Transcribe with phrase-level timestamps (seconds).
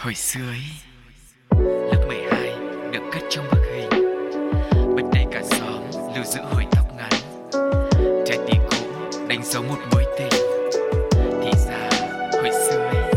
[0.00, 0.62] Hồi xưa ấy,
[1.60, 2.52] lớp 12
[2.92, 3.90] được cất trong bức hình.
[4.96, 5.82] Bật đầy cả xóm
[6.14, 7.10] lưu giữ hồi tóc ngắn
[8.26, 8.76] Trái tim cũ
[9.28, 10.42] đánh dấu một mối tình.
[11.42, 11.88] Thì ra
[12.32, 13.12] hồi xưa ấy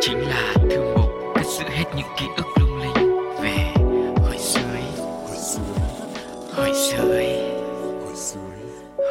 [0.00, 3.16] chính là thư mục cất giữ hết những ký ức lung linh.
[3.42, 3.72] Về
[4.22, 5.36] hồi xưa ấy Hồi
[6.74, 7.50] xưa ấy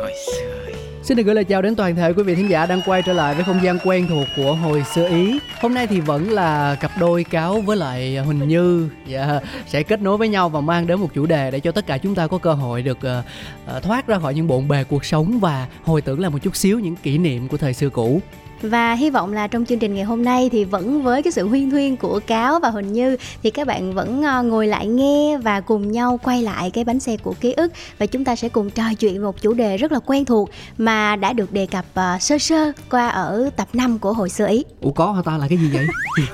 [0.02, 0.74] Hồi xưa ấy.
[1.04, 3.14] Xin được gửi lời chào đến toàn thể quý vị thính giả đang quay trở
[3.14, 5.40] lại với không gian quen thuộc của hồi xưa Ý.
[5.62, 10.02] Hôm nay thì vẫn là cặp đôi cáo với lại Huỳnh Như yeah, sẽ kết
[10.02, 12.28] nối với nhau và mang đến một chủ đề để cho tất cả chúng ta
[12.28, 16.02] có cơ hội được uh, thoát ra khỏi những bộn bề cuộc sống và hồi
[16.02, 18.22] tưởng lại một chút xíu những kỷ niệm của thời xưa cũ.
[18.62, 21.48] Và hy vọng là trong chương trình ngày hôm nay thì vẫn với cái sự
[21.48, 25.38] huyên thuyên của Cáo và Huỳnh Như thì các bạn vẫn ờ, ngồi lại nghe
[25.38, 28.50] và cùng nhau quay lại cái bánh xe của ký ức và chúng ta sẽ
[28.50, 31.86] cùng trò chuyện một chủ đề rất là quen thuộc mà đã được đề cập
[32.16, 34.64] uh, sơ sơ qua ở tập 5 của hồi xưa Ý.
[34.82, 35.88] Ủa có hả ta là cái gì vậy?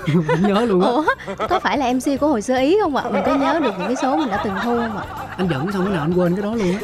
[0.28, 0.90] không nhớ luôn á.
[0.90, 1.04] Ủa,
[1.50, 3.04] có phải là MC của hồi xưa Ý không ạ?
[3.12, 5.04] Mình có nhớ được những cái số mình đã từng thu không ạ?
[5.38, 6.80] Anh dẫn xong cái nào anh quên cái đó luôn á.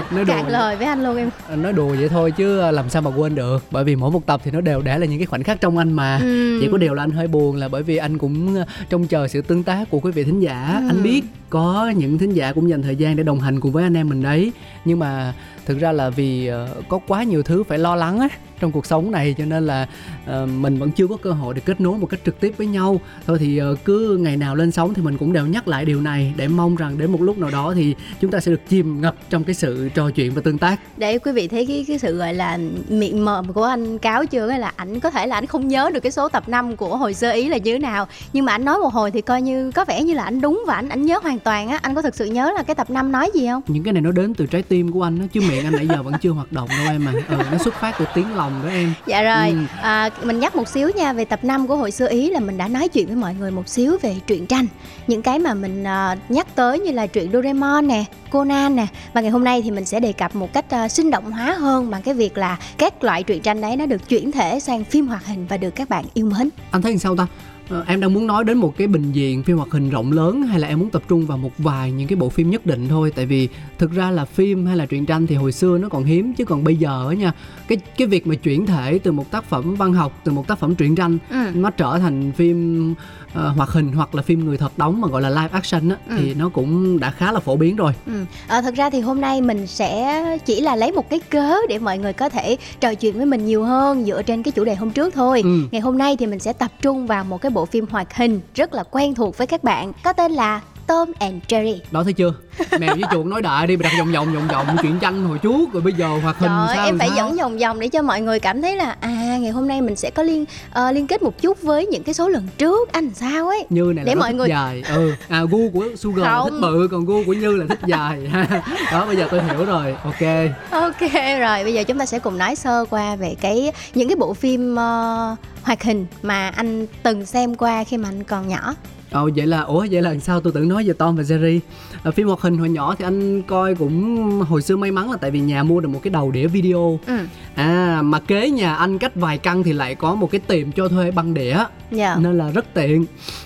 [0.10, 0.34] nói đùa.
[0.34, 1.30] Cạn lời với anh luôn em.
[1.48, 4.26] Anh nói đùa vậy thôi chứ làm sao mà quên được bởi vì mỗi một
[4.26, 6.58] tập thì nó đều để là những cái khoảnh khắc trong anh mà ừ.
[6.60, 9.28] chỉ có điều là anh hơi buồn là bởi vì anh cũng ờ, trông chờ
[9.28, 10.88] sự tương tác của quý vị thính giả ừ.
[10.88, 13.84] anh biết có những thính giả cũng dành thời gian để đồng hành cùng với
[13.84, 14.52] anh em mình đấy
[14.84, 15.34] nhưng mà
[15.66, 18.28] thực ra là vì ờ, có quá nhiều thứ phải lo lắng á
[18.60, 19.88] trong cuộc sống này cho nên là
[20.24, 22.66] uh, mình vẫn chưa có cơ hội để kết nối một cách trực tiếp với
[22.66, 23.00] nhau.
[23.26, 26.00] Thôi thì uh, cứ ngày nào lên sóng thì mình cũng đều nhắc lại điều
[26.00, 29.00] này để mong rằng đến một lúc nào đó thì chúng ta sẽ được chìm
[29.00, 30.80] ngập trong cái sự trò chuyện và tương tác.
[30.96, 34.46] Để quý vị thấy cái cái sự gọi là miệng mồm của anh cáo chưa?
[34.46, 37.14] Là ảnh có thể là ảnh không nhớ được cái số tập 5 của hồi
[37.14, 38.06] sơ ý là như thế nào.
[38.32, 40.64] Nhưng mà anh nói một hồi thì coi như có vẻ như là anh đúng
[40.66, 41.78] và anh anh nhớ hoàn toàn á.
[41.82, 43.62] Anh có thực sự nhớ là cái tập 5 nói gì không?
[43.68, 45.86] Những cái này nó đến từ trái tim của anh đó chứ miệng anh nãy
[45.86, 48.47] giờ vẫn chưa hoạt động đâu em mà ừ, nó xuất phát từ tiếng lòng
[48.62, 48.92] đó em.
[49.06, 49.50] Dạ rồi.
[49.50, 49.56] Ừ.
[49.82, 52.58] à, mình nhắc một xíu nha về tập 5 của hội xưa ý là mình
[52.58, 54.66] đã nói chuyện với mọi người một xíu về truyện tranh.
[55.06, 59.20] Những cái mà mình uh, nhắc tới như là truyện Doraemon nè Conan nè và
[59.20, 61.90] ngày hôm nay thì mình sẽ đề cập một cách uh, sinh động hóa hơn
[61.90, 65.06] bằng cái việc là các loại truyện tranh đấy nó được chuyển thể sang phim
[65.06, 66.48] hoạt hình và được các bạn yêu mến.
[66.70, 67.26] Anh thấy sao ta
[67.68, 70.42] Ờ, em đang muốn nói đến một cái bình diện phim hoạt hình rộng lớn
[70.42, 72.88] hay là em muốn tập trung vào một vài những cái bộ phim nhất định
[72.88, 73.48] thôi tại vì
[73.78, 76.44] thực ra là phim hay là truyện tranh thì hồi xưa nó còn hiếm chứ
[76.44, 77.32] còn bây giờ nha
[77.68, 80.58] cái cái việc mà chuyển thể từ một tác phẩm văn học từ một tác
[80.58, 81.36] phẩm truyện tranh ừ.
[81.54, 82.94] nó trở thành phim
[83.32, 85.96] uh, hoạt hình hoặc là phim người thật đóng mà gọi là live action á
[86.08, 86.16] ừ.
[86.18, 87.92] thì nó cũng đã khá là phổ biến rồi.
[88.06, 88.12] Ừ.
[88.48, 91.78] À, thật ra thì hôm nay mình sẽ chỉ là lấy một cái cớ để
[91.78, 94.74] mọi người có thể trò chuyện với mình nhiều hơn dựa trên cái chủ đề
[94.74, 95.40] hôm trước thôi.
[95.44, 95.60] Ừ.
[95.70, 98.40] Ngày hôm nay thì mình sẽ tập trung vào một cái bộ phim hoạt hình
[98.54, 101.78] rất là quen thuộc với các bạn có tên là Tom and Jerry.
[101.90, 102.32] Đó thấy chưa?
[102.78, 105.72] Mèo với chuột nói đại đi Đặt vòng vòng vòng vòng chuyện tranh hồi trước
[105.72, 107.16] Rồi bây giờ hoạt hình Trời sao em phải sao?
[107.16, 109.96] dẫn vòng vòng để cho mọi người cảm thấy là À ngày hôm nay mình
[109.96, 112.92] sẽ có liên uh, liên kết một chút với những cái số lần trước.
[112.92, 113.66] Anh sao ấy?
[113.70, 114.82] Như này là để mọi người dài.
[114.88, 115.12] Ừ.
[115.28, 116.44] À gu của Sugar Không.
[116.44, 118.30] là thích bự Còn gu của Như là thích dài.
[118.92, 119.94] Đó bây giờ tôi hiểu rồi.
[120.04, 120.50] Ok.
[120.70, 124.16] Ok rồi bây giờ chúng ta sẽ cùng nói sơ qua về cái những cái
[124.16, 128.74] bộ phim uh, hoạt hình mà anh từng xem qua khi mà anh còn nhỏ
[129.12, 131.60] Ồ vậy là ủa vậy là sao tôi tưởng nói về Tom và Jerry
[132.02, 135.16] à, phim hoạt hình hồi nhỏ thì anh coi cũng hồi xưa may mắn là
[135.16, 137.18] tại vì nhà mua được một cái đầu đĩa video ừ.
[137.54, 140.88] à mà kế nhà anh cách vài căn thì lại có một cái tiệm cho
[140.88, 141.70] thuê băng đĩa yeah.
[141.90, 142.16] Dạ.
[142.20, 143.04] nên là rất tiện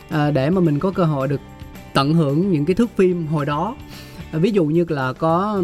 [0.09, 1.41] à, để mà mình có cơ hội được
[1.95, 3.77] tận hưởng những cái thước phim hồi đó
[4.33, 5.63] ví dụ như là có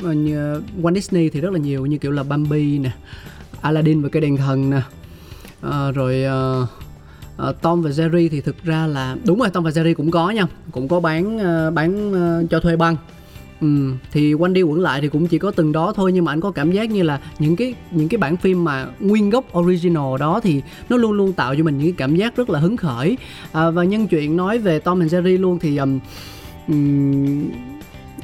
[0.00, 2.90] như Walt Disney thì rất là nhiều như kiểu là Bambi nè
[3.60, 4.80] Aladdin và cái đèn thần nè
[5.62, 6.24] à, rồi
[6.62, 6.68] uh,
[7.48, 10.30] uh, Tom và Jerry thì thực ra là đúng rồi Tom và Jerry cũng có
[10.30, 10.46] nha.
[10.72, 12.96] Cũng có bán uh, bán uh, cho thuê băng.
[13.60, 16.32] Ừ, thì quanh đi quẩn lại thì cũng chỉ có từng đó thôi nhưng mà
[16.32, 19.58] anh có cảm giác như là những cái những cái bản phim mà nguyên gốc
[19.58, 22.58] original đó thì nó luôn luôn tạo cho mình những cái cảm giác rất là
[22.58, 23.16] hứng khởi.
[23.52, 25.98] À, và nhân chuyện nói về Tom and Jerry luôn thì um,
[26.68, 27.50] um,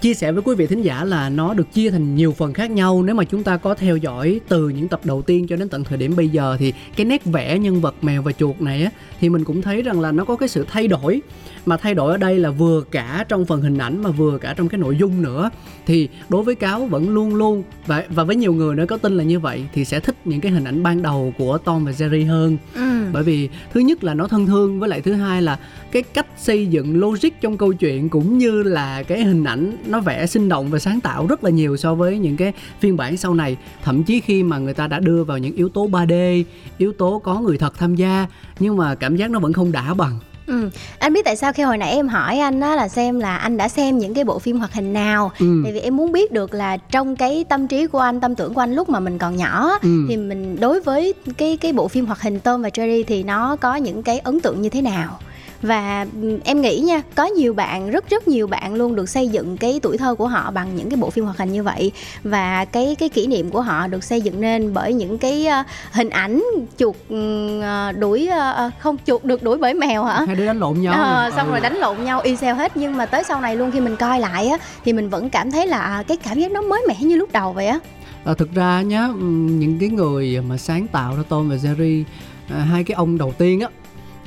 [0.01, 2.71] chia sẻ với quý vị thính giả là nó được chia thành nhiều phần khác
[2.71, 3.03] nhau.
[3.03, 5.85] Nếu mà chúng ta có theo dõi từ những tập đầu tiên cho đến tận
[5.85, 8.91] thời điểm bây giờ thì cái nét vẽ nhân vật mèo và chuột này á,
[9.21, 11.21] thì mình cũng thấy rằng là nó có cái sự thay đổi
[11.67, 14.55] mà thay đổi ở đây là vừa cả trong phần hình ảnh mà vừa cả
[14.57, 15.51] trong cái nội dung nữa.
[15.87, 19.17] Thì đối với cáo vẫn luôn luôn và và với nhiều người nữa có tin
[19.17, 21.93] là như vậy thì sẽ thích những cái hình ảnh ban đầu của Tom và
[21.93, 22.59] Jerry hơn.
[22.75, 23.05] Ừ.
[23.13, 25.59] bởi vì thứ nhất là nó thân thương với lại thứ hai là
[25.93, 30.01] cái cách xây dựng logic trong câu chuyện cũng như là cái hình ảnh nó
[30.01, 33.17] vẽ sinh động và sáng tạo rất là nhiều so với những cái phiên bản
[33.17, 33.57] sau này.
[33.83, 36.45] Thậm chí khi mà người ta đã đưa vào những yếu tố 3D
[36.79, 38.27] yếu tố có người thật tham gia
[38.59, 40.71] nhưng mà cảm giác nó vẫn không đã bằng Ừ.
[40.99, 43.57] Anh biết tại sao khi hồi nãy em hỏi anh á là xem là anh
[43.57, 45.61] đã xem những cái bộ phim hoạt hình nào ừ.
[45.65, 48.55] Tại vì em muốn biết được là trong cái tâm trí của anh, tâm tưởng
[48.55, 50.07] của anh lúc mà mình còn nhỏ ừ.
[50.09, 53.57] Thì mình đối với cái cái bộ phim hoạt hình Tom và Jerry thì nó
[53.57, 55.19] có những cái ấn tượng như thế nào
[55.63, 56.07] và
[56.45, 59.81] em nghĩ nha có nhiều bạn rất rất nhiều bạn luôn được xây dựng cái
[59.83, 61.93] tuổi thơ của họ bằng những cái bộ phim hoạt hình như vậy.
[62.25, 65.67] Và cái cái kỷ niệm của họ được xây dựng nên bởi những cái uh,
[65.93, 66.45] hình ảnh
[66.79, 68.29] chuột uh, đuổi
[68.67, 70.25] uh, không chuột được đuổi bởi mèo hả?
[70.27, 70.95] Hai đứa đánh lộn nhau.
[70.95, 71.51] À, xong ừ.
[71.51, 72.77] rồi đánh lộn nhau y xeo hết.
[72.77, 75.51] Nhưng mà tới sau này luôn khi mình coi lại á thì mình vẫn cảm
[75.51, 77.79] thấy là à, cái cảm giác nó mới mẻ như lúc đầu vậy á.
[78.25, 79.09] À, thực ra nhá
[79.49, 82.05] những cái người mà sáng tạo ra Tom và Jerry
[82.51, 83.69] à, hai cái ông đầu tiên á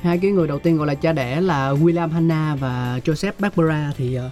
[0.01, 3.93] hai cái người đầu tiên gọi là cha đẻ là William Hanna và Joseph Barbera
[3.97, 4.29] thì ờ,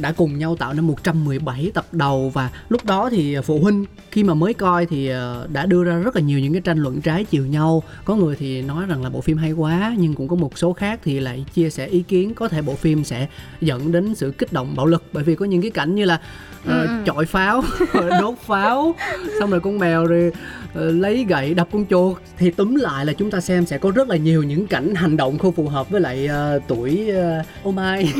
[0.00, 4.24] đã cùng nhau tạo nên 117 tập đầu và lúc đó thì phụ huynh khi
[4.24, 7.00] mà mới coi thì ờ, đã đưa ra rất là nhiều những cái tranh luận
[7.00, 7.82] trái chiều nhau.
[8.04, 10.72] Có người thì nói rằng là bộ phim hay quá, nhưng cũng có một số
[10.72, 12.34] khác thì lại chia sẻ ý kiến.
[12.34, 13.28] Có thể bộ phim sẽ
[13.60, 16.20] dẫn đến sự kích động bạo lực bởi vì có những cái cảnh như là
[16.68, 17.62] uh, chọi pháo
[18.20, 18.94] đốt pháo
[19.40, 20.32] xong rồi con mèo rồi
[20.72, 22.18] uh, lấy gậy đập con chuột.
[22.38, 25.16] Thì túm lại là chúng ta xem sẽ có rất là nhiều những cảnh hành
[25.16, 28.12] động không phù hợp với lại uh, tuổi uh, oh my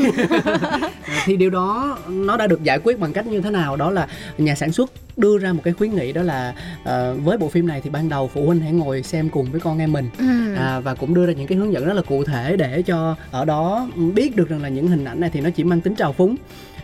[1.25, 3.77] thì điều đó nó đã được giải quyết bằng cách như thế nào?
[3.77, 4.09] Đó là
[4.39, 7.67] nhà sản xuất đưa ra một cái khuyến nghị đó là uh, với bộ phim
[7.67, 10.09] này thì ban đầu phụ huynh hãy ngồi xem cùng với con em mình.
[10.19, 10.55] Ừ.
[10.57, 13.17] à, và cũng đưa ra những cái hướng dẫn rất là cụ thể để cho
[13.31, 15.95] ở đó biết được rằng là những hình ảnh này thì nó chỉ mang tính
[15.95, 16.37] trào phúng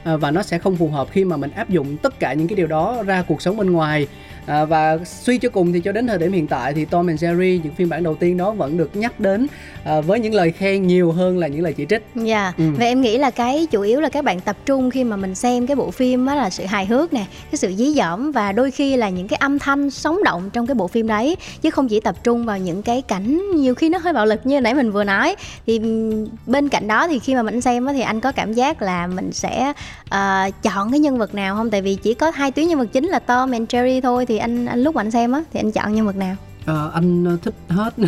[0.08, 2.48] Ờ, và nó sẽ không phù hợp khi mà mình áp dụng tất cả những
[2.48, 4.06] cái điều đó ra cuộc sống bên ngoài
[4.48, 7.24] à, và suy cho cùng thì cho đến thời điểm hiện tại thì Tom and
[7.24, 9.46] Jerry những phiên bản đầu tiên đó vẫn được nhắc đến
[9.84, 12.02] à, với những lời khen nhiều hơn là những lời chỉ trích.
[12.14, 12.42] Dạ.
[12.42, 12.58] Yeah.
[12.58, 12.64] Ừ.
[12.78, 15.34] Và em nghĩ là cái chủ yếu là các bạn tập trung khi mà mình
[15.34, 18.52] xem cái bộ phim đó là sự hài hước nè, cái sự dí dỏm và
[18.52, 21.70] đôi khi là những cái âm thanh sống động trong cái bộ phim đấy chứ
[21.70, 24.60] không chỉ tập trung vào những cái cảnh nhiều khi nó hơi bạo lực như
[24.60, 25.36] nãy mình vừa nói
[25.66, 25.80] thì
[26.46, 29.32] bên cạnh đó thì khi mà mình xem thì anh có cảm giác là mình
[29.32, 29.72] sẽ
[30.04, 32.88] uh, chọn cái nhân vật nào không tại vì chỉ có hai tuyến nhân vật
[32.92, 35.60] chính là Tom and Jerry thôi thì anh anh lúc mà anh xem á thì
[35.60, 36.36] anh chọn nhân vật nào?
[36.68, 37.94] Ờ, anh thích hết.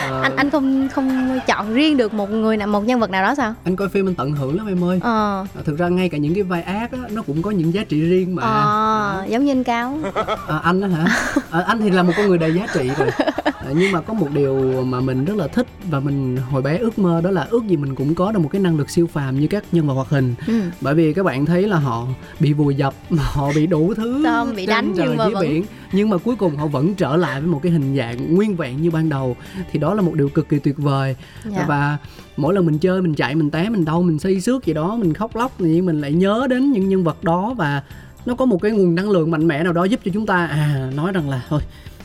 [0.00, 3.22] Ờ, anh anh không không chọn riêng được một người nào một nhân vật nào
[3.22, 3.54] đó sao?
[3.64, 4.98] Anh coi phim anh tận hưởng lắm em ơi.
[5.02, 5.46] Ờ.
[5.54, 7.84] ờ thực ra ngay cả những cái vai ác á nó cũng có những giá
[7.84, 8.42] trị riêng mà.
[8.42, 9.24] Ờ, à.
[9.24, 9.98] giống như anh cao.
[10.48, 11.06] À, anh đó hả?
[11.50, 13.10] À, anh thì là một con người đầy giá trị rồi.
[13.44, 16.78] À, nhưng mà có một điều mà mình rất là thích và mình hồi bé
[16.78, 19.06] ước mơ đó là ước gì mình cũng có được một cái năng lực siêu
[19.06, 20.34] phàm như các nhân vật hoạt hình.
[20.46, 20.60] Ừ.
[20.80, 22.06] bởi vì các bạn thấy là họ
[22.40, 25.42] bị vùi dập họ bị đủ thứ Tom bị đánh trời nhưng mà vẫn...
[25.42, 28.56] biển nhưng mà cuối cùng họ vẫn trở lại với một cái hình dạng nguyên
[28.56, 29.36] vẹn như ban đầu
[29.72, 31.64] thì đó là một điều cực kỳ tuyệt vời dạ.
[31.68, 31.98] và
[32.36, 34.96] mỗi lần mình chơi mình chạy mình té mình đau mình xây xước gì đó
[34.96, 37.82] mình khóc lóc thì mình lại nhớ đến những nhân vật đó và
[38.26, 40.46] nó có một cái nguồn năng lượng mạnh mẽ nào đó giúp cho chúng ta
[40.46, 41.60] à nói rằng là thôi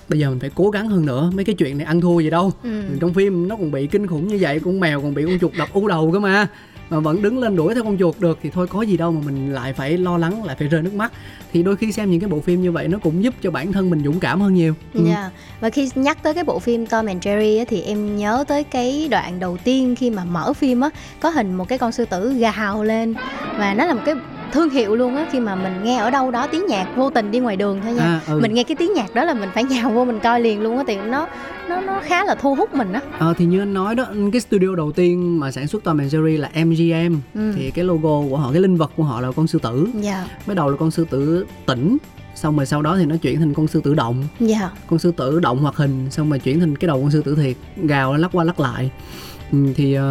[0.09, 2.29] bây giờ mình phải cố gắng hơn nữa mấy cái chuyện này ăn thua gì
[2.29, 2.81] đâu ừ.
[2.99, 5.51] trong phim nó còn bị kinh khủng như vậy con mèo còn bị con chuột
[5.57, 6.47] đập u đầu cơ mà
[6.89, 9.21] mà vẫn đứng lên đuổi theo con chuột được thì thôi có gì đâu mà
[9.25, 11.11] mình lại phải lo lắng lại phải rơi nước mắt
[11.53, 13.71] thì đôi khi xem những cái bộ phim như vậy nó cũng giúp cho bản
[13.71, 15.05] thân mình dũng cảm hơn nhiều ừ.
[15.07, 15.31] yeah.
[15.59, 18.63] Và khi nhắc tới cái bộ phim Tom and Jerry á, thì em nhớ tới
[18.63, 20.89] cái đoạn đầu tiên khi mà mở phim á
[21.19, 23.13] có hình một cái con sư tử gào lên
[23.57, 24.15] và nó là một cái
[24.51, 27.31] thương hiệu luôn á khi mà mình nghe ở đâu đó tiếng nhạc vô tình
[27.31, 28.39] đi ngoài đường thôi nha à, ừ.
[28.41, 30.77] mình nghe cái tiếng nhạc đó là mình phải nhào vô mình coi liền luôn
[30.77, 31.27] á thì nó
[31.69, 34.41] nó nó khá là thu hút mình á ờ thì như anh nói đó cái
[34.41, 37.53] studio đầu tiên mà sản xuất Tom and Jerry là MGM ừ.
[37.55, 40.05] thì cái logo của họ cái linh vật của họ là con sư tử yeah.
[40.05, 40.27] Dạ.
[40.47, 41.97] mới đầu là con sư tử tỉnh
[42.35, 44.51] xong rồi sau đó thì nó chuyển thành con sư tử động yeah.
[44.51, 44.69] Dạ.
[44.87, 47.35] con sư tử động hoạt hình xong rồi chuyển thành cái đầu con sư tử
[47.35, 48.91] thiệt gào lắc qua lắc lại
[49.51, 50.03] ừ, thì uh,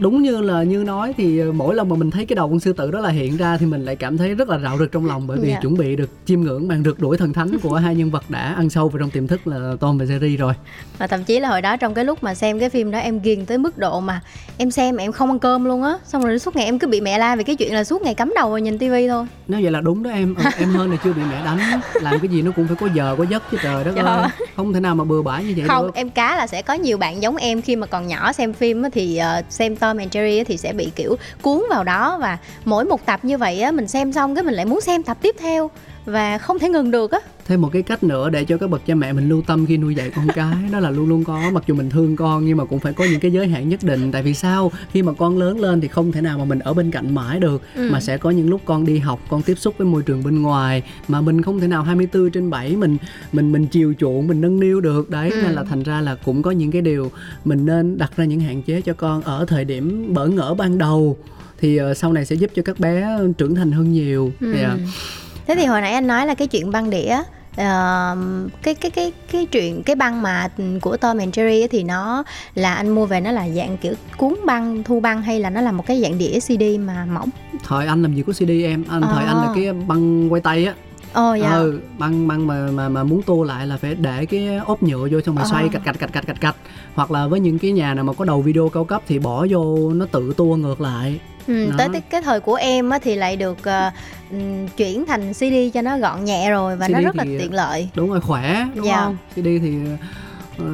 [0.00, 2.72] đúng như là như nói thì mỗi lần mà mình thấy cái đầu con sư
[2.72, 5.06] tử đó là hiện ra thì mình lại cảm thấy rất là rạo rực trong
[5.06, 5.56] lòng bởi vì yeah.
[5.56, 5.60] Dạ.
[5.62, 8.54] chuẩn bị được chiêm ngưỡng màn rực đuổi thần thánh của hai nhân vật đã
[8.56, 10.52] ăn sâu vào trong tiềm thức là Tom và Jerry rồi
[10.98, 13.20] và thậm chí là hồi đó trong cái lúc mà xem cái phim đó em
[13.20, 14.20] ghiền tới mức độ mà
[14.58, 16.86] em xem mà em không ăn cơm luôn á xong rồi suốt ngày em cứ
[16.86, 19.26] bị mẹ la vì cái chuyện là suốt ngày cắm đầu vào nhìn tivi thôi
[19.48, 22.18] nếu vậy là đúng đó em ừ, em hơn là chưa bị mẹ đánh làm
[22.20, 24.02] cái gì nó cũng phải có giờ có giấc chứ trời đất dạ.
[24.02, 25.94] ơi không thể nào mà bừa bãi như vậy không được.
[25.94, 28.82] em cá là sẽ có nhiều bạn giống em khi mà còn nhỏ xem phim
[28.92, 32.18] thì uh, xem Tom and Jerry thì sẽ bị, kiểu, cuốn vào đó.
[32.20, 35.02] Và mỗi một tập như vậy á, mình xem xong cái mình lại muốn xem
[35.02, 35.70] tập tiếp theo
[36.06, 38.86] và không thể ngừng được á thêm một cái cách nữa để cho các bậc
[38.86, 41.50] cha mẹ mình lưu tâm khi nuôi dạy con cái đó là luôn luôn có
[41.52, 43.80] mặc dù mình thương con nhưng mà cũng phải có những cái giới hạn nhất
[43.82, 46.58] định tại vì sao khi mà con lớn lên thì không thể nào mà mình
[46.58, 47.88] ở bên cạnh mãi được ừ.
[47.92, 50.42] mà sẽ có những lúc con đi học con tiếp xúc với môi trường bên
[50.42, 52.96] ngoài mà mình không thể nào 24 trên 7 mình
[53.32, 55.42] mình mình chiều chuộng mình nâng niu được đấy ừ.
[55.42, 57.10] nên là thành ra là cũng có những cái điều
[57.44, 60.78] mình nên đặt ra những hạn chế cho con ở thời điểm bỡ ngỡ ban
[60.78, 61.16] đầu
[61.58, 64.52] thì uh, sau này sẽ giúp cho các bé trưởng thành hơn nhiều ừ.
[64.52, 64.78] yeah.
[65.46, 67.18] Thế thì hồi nãy anh nói là cái chuyện băng đĩa
[67.50, 70.48] uh, cái cái cái cái chuyện cái băng mà
[70.80, 72.24] của Tom and Jerry thì nó
[72.54, 75.60] là anh mua về nó là dạng kiểu cuốn băng thu băng hay là nó
[75.60, 77.28] là một cái dạng đĩa CD mà mỏng
[77.64, 79.10] thời anh làm gì có CD em anh à.
[79.14, 80.74] thời anh là cái băng quay tay á
[81.16, 84.56] ồ dạ ừ băng băng mà mà mà muốn tua lại là phải để cái
[84.56, 85.50] ốp nhựa vô xong rồi Ờ.
[85.50, 86.56] xoay cạch cạch cạch cạch cạch cạch
[86.94, 89.46] hoặc là với những cái nhà nào mà có đầu video cao cấp thì bỏ
[89.50, 91.74] vô nó tự tua ngược lại Ừ, Đó.
[91.78, 93.90] tới cái, cái thời của em á, thì lại được ờ,
[94.30, 97.38] ừm, chuyển thành CD cho nó gọn nhẹ rồi và nó CD rất là thì-
[97.38, 97.88] tiện lợi.
[97.94, 98.96] đúng rồi khỏe đúng Dạ.
[99.04, 99.74] không CD thì
[100.58, 100.64] ờ,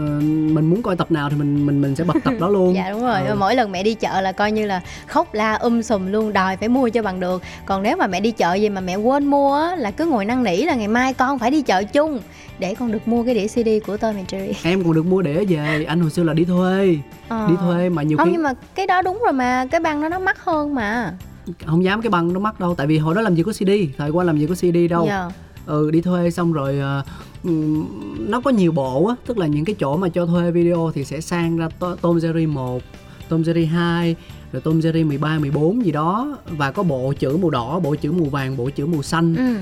[0.53, 2.91] mình muốn coi tập nào thì mình mình mình sẽ bật tập đó luôn Dạ
[2.91, 3.35] đúng rồi, Ừ.
[3.39, 6.57] mỗi lần mẹ đi chợ là coi như là khóc la um sùm luôn đòi
[6.57, 7.43] phải mua cho bằng được.
[7.67, 10.25] Còn nếu mà mẹ đi chợ gì mà mẹ quên mua á là cứ ngồi
[10.25, 12.21] năn nỉ là ngày mai con phải đi chợ chung
[12.59, 14.53] để con được mua cái đĩa CD của Tom and Jerry.
[14.63, 16.97] em còn được mua đĩa về anh hồi xưa là đi thuê
[17.29, 17.47] Ờ.
[17.49, 20.03] đi thuê mà nhiều Không khi nhưng mà cái đó đúng rồi mà, cái băng
[20.03, 21.13] đó nó mắc hơn mà.
[21.67, 23.71] không dám cái băng nó mắc đâu tại vì hồi đó làm gì có CD
[23.99, 25.31] thời qua làm gì có CD đâu Dạ.
[25.67, 27.03] ừ đi thuê xong rồi ừm,
[28.19, 31.05] nó có nhiều bộ á tức là những cái chỗ mà cho thuê video thì
[31.05, 32.83] sẽ sang ra to, Tom Jerry 1
[33.29, 34.17] Tom Jerry 2
[34.53, 36.39] rồi Tom Jerry 13, 14 gì đó.
[36.47, 39.37] Và có bộ chữ màu đỏ, bộ chữ màu vàng, bộ chữ màu xanh.
[39.37, 39.55] Ừ.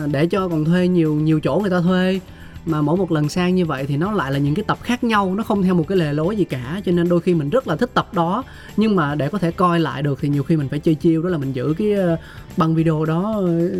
[0.00, 2.20] Ờ, để cho còn thuê nhiều nhiều chỗ người ta thuê.
[2.66, 5.04] Mà mỗi một lần sang như vậy thì nó lại là những cái tập khác
[5.04, 6.80] nhau nó không theo một cái lề lối gì cả.
[6.84, 8.44] Cho nên đôi khi mình rất là thích tập đó.
[8.76, 11.22] Nhưng mà để có thể coi lại được thì nhiều khi mình phải chơi chiêu
[11.22, 12.16] đó là mình giữ cái ờ,
[12.56, 13.70] băng video đó ờ,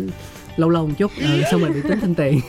[0.57, 2.39] lâu lâu một chút ờ, xong rồi bị tính thêm tiền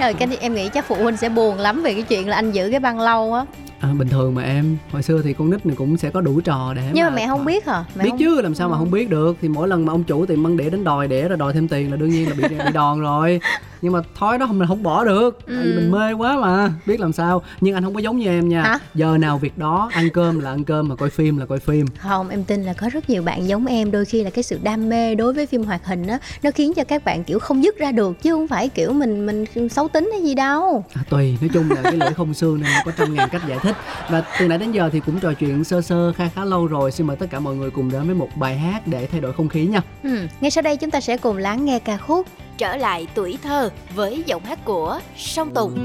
[0.00, 2.52] Rồi cái em nghĩ chắc phụ huynh sẽ buồn lắm về cái chuyện là anh
[2.52, 3.44] giữ cái băng lâu á.
[3.80, 6.40] À, bình thường mà em hồi xưa thì con nít này cũng sẽ có đủ
[6.40, 7.84] trò để Nhưng mà mẹ không biết hả?
[7.96, 8.18] Mẹ biết không...
[8.18, 8.78] chứ làm sao mà Ờ.
[8.78, 9.36] không biết được.
[9.42, 11.68] Thì mỗi lần mà ông chủ tìm băng đĩa đến đòi đĩa rồi đòi thêm
[11.68, 13.40] tiền là đương nhiên là bị bị đòn rồi.
[13.82, 15.38] Nhưng mà thói đó mình không bỏ được.
[15.46, 15.76] Tại vì Ừ.
[15.80, 16.72] mình mê quá mà.
[16.86, 17.42] Biết làm sao.
[17.60, 18.62] Nhưng anh không có giống như em nha.
[18.62, 18.78] Hả?
[18.94, 21.86] giờ nào việc đó ăn cơm là ăn cơm mà coi phim là coi phim.
[21.98, 23.90] Không, em tin là có rất nhiều bạn giống em.
[23.90, 26.74] Đôi khi là cái sự đam mê đối với phim hoạt hình á Nó khiến
[26.74, 28.22] cho các bạn kiểu không dứt ra được.
[28.22, 30.84] Chứ không phải kiểu mình mình xấu tính hay gì đâu.
[30.94, 31.36] À, tùy.
[31.40, 33.65] Nói chung là cái lưỡi không xương nên có trăm ngàn cách giải thích
[34.10, 36.92] và từ nãy đến giờ thì cũng trò chuyện sơ sơ khá khá lâu rồi
[36.92, 39.32] xin mời tất cả mọi người cùng đến với một bài hát để thay đổi
[39.32, 40.26] không khí nha ừ.
[40.40, 42.26] Ngay sau đây chúng ta sẽ cùng lắng nghe ca khúc
[42.58, 45.76] trở lại tuổi thơ với giọng hát của Song Tùng.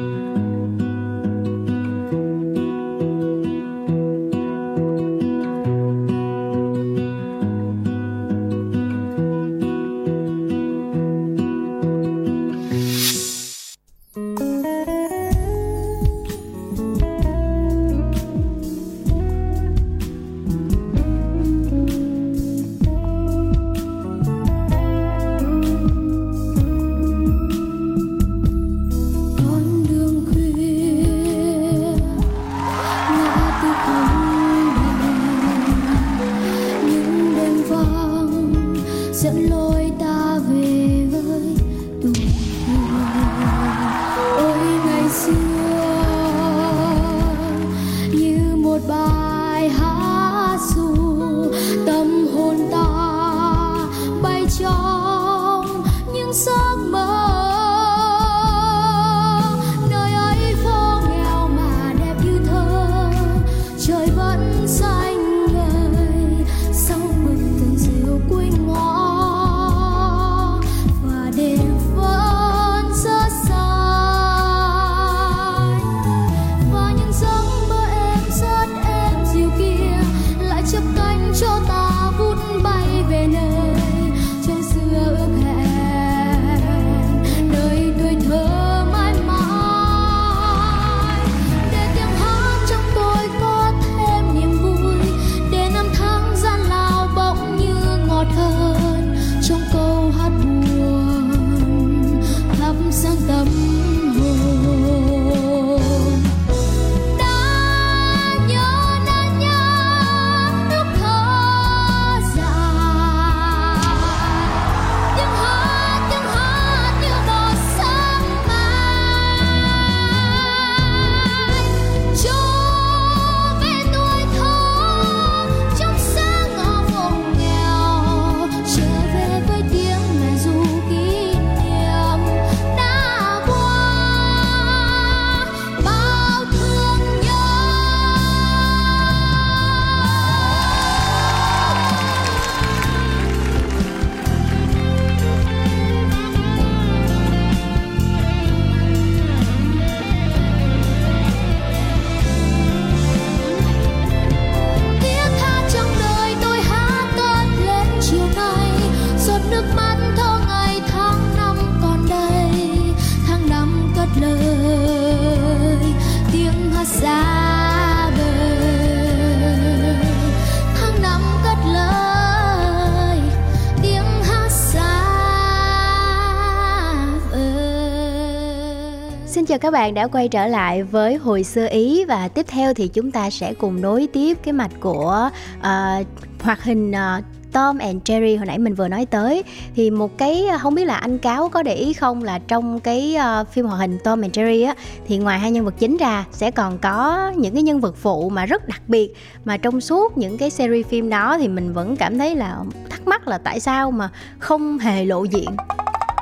[179.61, 183.11] Các bạn đã quay trở lại với hồi xưa Ý và tiếp theo thì chúng
[183.11, 186.05] ta sẽ cùng nối tiếp cái mạch của uh,
[186.41, 189.43] hoạt hình uh, Tom and Jerry hồi nãy mình vừa nói tới.
[189.75, 192.79] Thì một cái ờ, không biết là anh cáo có để ý không là trong
[192.79, 194.75] cái uh, phim hoạt hình Tom and Jerry á
[195.07, 198.29] thì ngoài hai nhân vật chính ra sẽ còn có những cái nhân vật phụ
[198.29, 199.13] mà rất đặc biệt.
[199.45, 202.57] Mà trong suốt những cái series phim đó thì mình vẫn cảm thấy là
[202.89, 205.49] thắc mắc là tại sao mà không hề lộ diện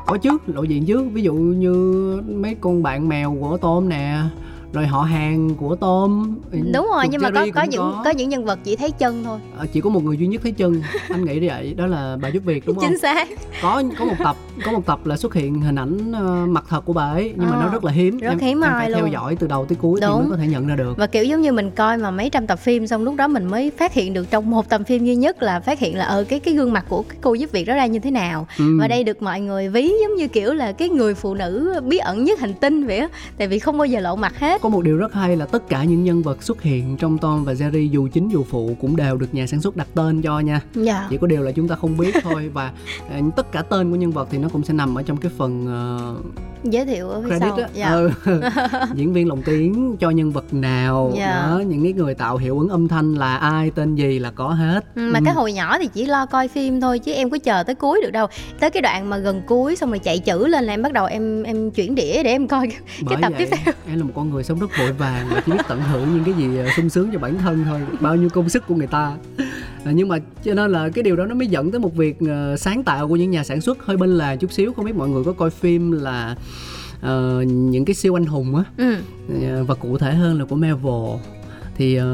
[0.10, 4.20] có chứ, lộ diện chứ ví dụ như mấy con bạn mèo của tôm nè
[4.74, 8.02] rồi họ hàng của tôm đúng rồi nhưng mà có có những có.
[8.06, 9.40] có những nhân vật chỉ thấy chân thôi.
[9.60, 10.82] À, chỉ có một người duy nhất thấy chân.
[11.10, 12.86] Anh nghĩ vậy đó là bà giúp việc đúng không?
[12.88, 13.28] chính xác.
[13.62, 14.36] Có có một tập
[14.66, 17.48] có một tập là xuất hiện hình ảnh uh, mặt thật của bà ấy nhưng
[17.48, 18.18] à, mà nó ờ, rất là hiếm.
[18.18, 19.00] rất em, hiếm em phải luôn.
[19.00, 20.12] theo dõi từ đầu tới cuối đúng.
[20.14, 20.98] thì mới có thể nhận ra được.
[20.98, 23.46] Và kiểu giống như mình coi mà mấy trăm tập phim xong lúc đó mình
[23.46, 26.24] mới phát hiện được trong một tập phim duy nhất là phát hiện là ờ
[26.24, 28.48] cái cái gương mặt của cái cô giúp việc đó ra như thế nào.
[28.58, 28.78] Ừ.
[28.80, 31.98] và đây được mọi người ví giống như kiểu là cái người phụ nữ bí
[31.98, 33.10] ẩn nhất hành tinh vậy á.
[33.38, 35.70] Tại vì không bao giờ lộ mặt hết có một điều rất hay là tất
[35.70, 38.96] cả những nhân vật xuất hiện trong Tom và Jerry dù chính dù phụ cũng
[38.96, 40.62] đều được nhà sản xuất đặt tên cho nha.
[40.76, 41.08] Dạ.
[41.10, 42.74] Chỉ có điều là chúng ta không biết thôi và
[43.20, 45.32] uh, tất cả tên của nhân vật thì nó cũng sẽ nằm ở trong cái
[45.38, 45.68] phần
[46.59, 47.70] uh, giới thiệu ở phía credit sau.
[47.74, 47.90] Dạ.
[47.90, 48.12] Ừ.
[48.94, 51.48] diễn viên lồng tiếng cho nhân vật nào, dạ.
[51.50, 54.50] đó, những cái người tạo hiệu ứng âm thanh là ai, tên gì là có
[54.50, 54.86] hết.
[54.96, 55.26] Ừ, mà ừ.
[55.26, 58.02] cái hồi nhỏ thì chỉ lo coi phim thôi chứ em có chờ tới cuối
[58.04, 58.28] được đâu.
[58.60, 61.06] Tới cái đoạn mà gần cuối xong rồi chạy chữ lên là em bắt đầu
[61.06, 63.74] em em chuyển đĩa để em coi cái, cái tập vậy, tiếp theo.
[63.88, 66.24] Em là một con người sống rất vội vàng và chỉ biết tận hưởng những
[66.24, 68.88] cái gì ờ, sung sướng cho bản thân thôi bao nhiêu công sức của người
[68.88, 69.16] ta
[69.86, 72.18] à, nhưng mà cho nên là cái điều đó nó mới dẫn tới một việc
[72.24, 74.96] uh, sáng tạo của những nhà sản xuất hơi bên là chút xíu không biết
[74.96, 76.36] mọi người có coi phim là
[77.00, 78.96] uh, những cái siêu anh hùng á ừ.
[79.62, 81.20] uh, và cụ thể hơn là của Marvel
[81.76, 82.06] thì uh,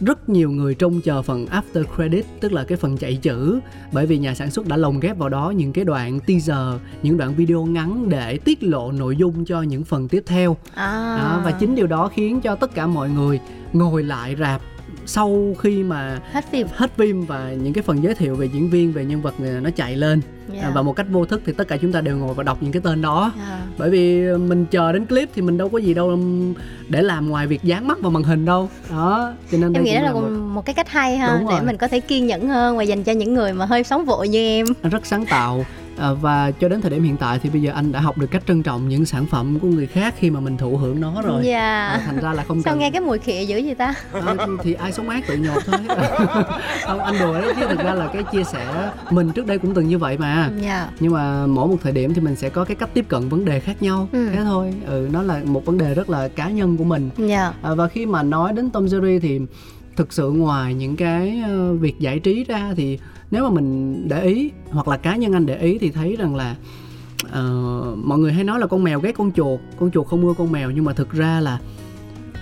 [0.00, 3.60] rất nhiều người trông chờ phần after credit tức là cái phần chạy chữ
[3.92, 7.16] bởi vì nhà sản xuất đã lồng ghép vào đó những cái đoạn teaser những
[7.16, 11.16] đoạn video ngắn để tiết lộ nội dung cho những phần tiếp theo à.
[11.18, 13.40] đó, và chính điều đó khiến cho tất cả mọi người
[13.72, 14.62] ngồi lại rạp
[15.06, 18.70] sau khi mà hết phim hết phim và những cái phần giới thiệu về diễn
[18.70, 20.20] viên về nhân vật nó chạy lên
[20.52, 20.64] yeah.
[20.64, 20.70] Dạ.
[20.74, 22.72] và một cách vô thức thì tất cả chúng ta đều ngồi và đọc những
[22.72, 23.48] cái tên đó yeah.
[23.48, 23.62] Dạ.
[23.78, 26.18] bởi vì mình chờ đến clip thì mình đâu có gì đâu
[26.88, 29.94] để làm ngoài việc dán mắt vào màn hình đâu đó cho nên em nghĩ
[29.94, 30.28] đó là, là một...
[30.54, 33.12] một cái cách hay ha để mình có thể kiên nhẫn hơn và dành cho
[33.12, 35.64] những người mà hơi sống vội như em rất sáng tạo
[35.96, 38.26] à, và cho đến thời điểm hiện tại thì bây giờ anh đã học được
[38.26, 41.22] cách trân trọng những sản phẩm của người khác khi mà mình thụ hưởng nó
[41.22, 41.42] rồi.
[41.44, 41.88] Dạ.
[41.88, 42.78] À, thành ra là không sao cần...
[42.80, 43.94] nghe cái mùi khịa dữ vậy ta?
[44.12, 45.80] À, thì ai sống ác tự nhột thôi.
[46.86, 49.74] Không anh đùa đấy chứ thực ra là cái chia sẻ mình trước đây cũng
[49.74, 50.50] từng như vậy mà.
[50.60, 50.88] Dạ.
[51.00, 53.44] nhưng mà mỗi một thời điểm thì mình sẽ có cái cách tiếp cận vấn
[53.44, 54.08] đề khác nhau.
[54.12, 54.28] Ừ.
[54.32, 54.74] thế thôi.
[54.86, 57.10] Ừ nó là một vấn đề rất là cá nhân của mình.
[57.16, 57.52] Dạ.
[57.62, 59.40] à, và khi mà nói đến Tom Jerry thì
[59.96, 62.98] thực sự ngoài những cái ờ, việc giải trí ra thì
[63.32, 66.34] nếu mà mình để ý hoặc là cá nhân anh để ý thì thấy rằng
[66.36, 66.56] là
[67.24, 70.34] uh, mọi người hay nói là con mèo ghét con chuột con chuột không ưa
[70.38, 71.58] con mèo nhưng mà thực ra là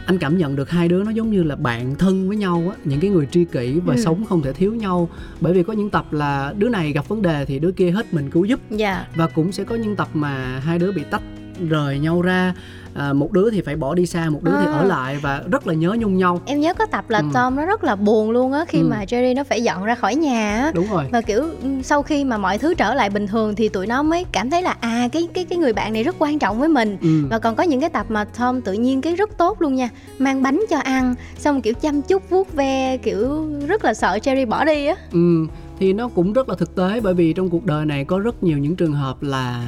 [0.07, 2.76] anh cảm nhận được hai đứa nó giống như là bạn thân với nhau á
[2.85, 4.00] những cái người tri kỷ và ừ.
[4.03, 5.09] sống không thể thiếu nhau
[5.40, 8.14] bởi vì có những tập là đứa này gặp vấn đề thì đứa kia hết
[8.14, 8.81] mình cứu giúp yeah.
[8.81, 9.07] Dạ.
[9.16, 11.22] và cũng sẽ có những tập mà hai đứa bị tách
[11.68, 12.55] rời nhau ra
[12.94, 14.59] à, một đứa thì phải bỏ đi xa một đứa à.
[14.61, 17.25] thì ở lại và rất là nhớ nhung nhau em nhớ có tập là ừ.
[17.35, 18.87] Tom nó rất là buồn luôn á khi ừ.
[18.90, 22.03] mà Jerry nó phải dọn ra khỏi nhà á đúng rồi và kiểu ừ, sau
[22.03, 24.77] khi mà mọi thứ trở lại bình thường thì tụi nó mới cảm thấy là
[24.81, 27.27] à cái cái cái người bạn này rất quan trọng với mình ừ.
[27.31, 29.88] và còn có những cái tập mà Tom tự nhiên cái rất tốt luôn nha
[30.18, 34.49] mang bánh cho ăn xong kiểu chăm chút vuốt ve kiểu rất là sợ Jerry
[34.49, 35.46] bỏ đi á ừ
[35.81, 38.43] thì nó cũng rất là thực tế bởi vì trong cuộc đời này có rất
[38.43, 39.64] nhiều những trường hợp là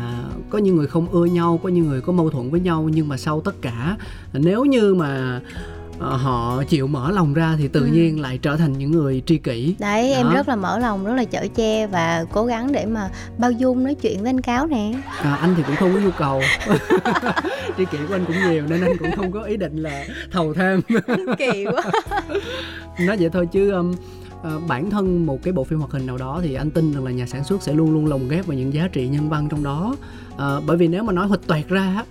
[0.51, 3.09] có những người không ưa nhau có những người có mâu thuẫn với nhau nhưng
[3.09, 3.96] mà sau tất cả
[4.33, 5.40] nếu như mà
[5.98, 7.87] ờ, họ chịu mở lòng ra thì tự ừ.
[7.92, 9.75] nhiên lại trở thành những người tri kỷ.
[9.79, 10.16] Đấy Đó.
[10.16, 13.53] em rất là mở lòng rất là chở che và cố gắng để mà bao
[13.53, 14.92] dung nói chuyện với anh cáo nè.
[15.18, 16.42] À, anh thì cũng không có nhu cầu.
[17.79, 20.55] Tri kỷ của anh cũng nhiều nên anh cũng không có ý định là thầu
[20.55, 20.81] thêm.
[21.38, 21.83] Kỳ quá.
[23.01, 23.94] Nói vậy thôi chứ um,
[24.42, 27.05] uh, bản thân một cái bộ phim hoạt hình nào đó thì anh tin rằng
[27.05, 29.48] là nhà sản xuất sẽ luôn luôn lồng ghép vào những giá trị nhân văn
[29.50, 29.96] trong đó
[30.35, 32.05] uh, bởi vì nếu mà nói huỵch toẹt ra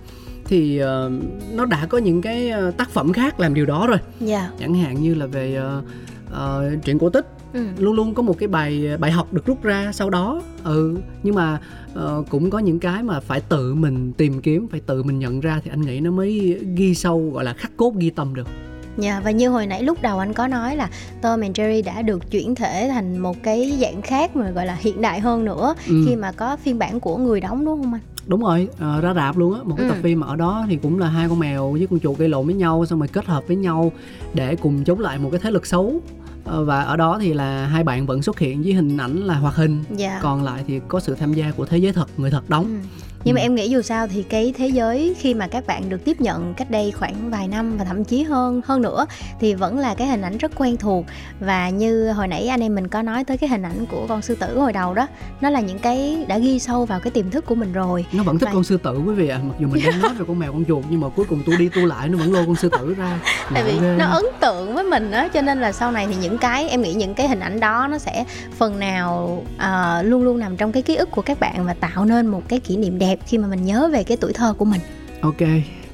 [0.44, 1.12] thì uh,
[1.52, 4.30] nó đã có những cái tác phẩm khác làm điều đó rồi yeah.
[4.30, 4.50] Dạ.
[4.58, 5.84] chẳng hạn như là về uh,
[6.32, 7.66] uh, truyện cổ tích ừ.
[7.78, 11.34] luôn luôn có một cái bài bài học được rút ra sau đó ừ nhưng
[11.34, 11.60] mà
[11.92, 15.40] uh, cũng có những cái mà phải tự mình tìm kiếm phải tự mình nhận
[15.40, 18.48] ra thì anh nghĩ nó mới ghi sâu gọi là khắc cốt ghi tâm được
[18.96, 20.88] Dạ yeah, và như hồi nãy lúc đầu anh có nói là
[21.20, 24.76] Tom and Jerry đã được chuyển thể thành một cái dạng khác mà gọi là
[24.80, 26.04] hiện đại hơn nữa ừ.
[26.06, 28.00] khi mà có phiên bản của người đóng đúng không anh?
[28.26, 29.92] đúng rồi à, ra rạp luôn á một cái ừ.
[29.92, 32.28] tập phim mà ở đó thì cũng là hai con mèo với con chuột gây
[32.28, 33.92] lộn với nhau xong rồi kết hợp với nhau
[34.34, 36.00] để cùng chống lại một cái thế lực xấu
[36.44, 39.34] ờ, và ở đó thì là hai bạn vẫn xuất hiện với hình ảnh là
[39.34, 40.00] hoạt hình yeah.
[40.00, 40.20] Dạ.
[40.22, 43.02] còn lại thì có sự tham gia của thế giới thật người thật đóng ừ
[43.24, 43.44] nhưng mà ừ.
[43.44, 46.54] em nghĩ dù sao thì cái thế giới khi mà các bạn được tiếp nhận
[46.54, 49.06] cách đây khoảng vài năm và thậm chí hơn hơn nữa
[49.40, 51.06] thì vẫn là cái hình ảnh rất quen thuộc
[51.40, 54.22] và như hồi nãy anh em mình có nói tới cái hình ảnh của con
[54.22, 55.06] sư tử hồi đầu đó
[55.40, 58.22] nó là những cái đã ghi sâu vào cái tiềm thức của mình rồi nó
[58.22, 58.52] vẫn thích và...
[58.52, 59.44] con sư tử quý vị ạ à.
[59.48, 61.56] mặc dù mình đang nói về con mèo con chuột nhưng mà cuối cùng tôi
[61.56, 63.20] đi tu lại nó vẫn lôi con sư tử ra
[63.54, 63.96] tại vì ghê.
[63.98, 66.82] nó ấn tượng với mình á cho nên là sau này thì những cái em
[66.82, 68.24] nghĩ những cái hình ảnh đó nó sẽ
[68.58, 72.04] phần nào uh, luôn luôn nằm trong cái ký ức của các bạn và tạo
[72.04, 74.64] nên một cái kỷ niệm đẹp khi mà mình nhớ về cái tuổi thơ của
[74.64, 74.80] mình.
[75.20, 75.40] Ok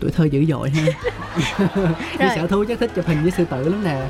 [0.00, 0.84] tuổi thơ dữ dội ha.
[2.18, 4.00] Đi sở thú chắc thích chụp hình với sư tử lắm nè.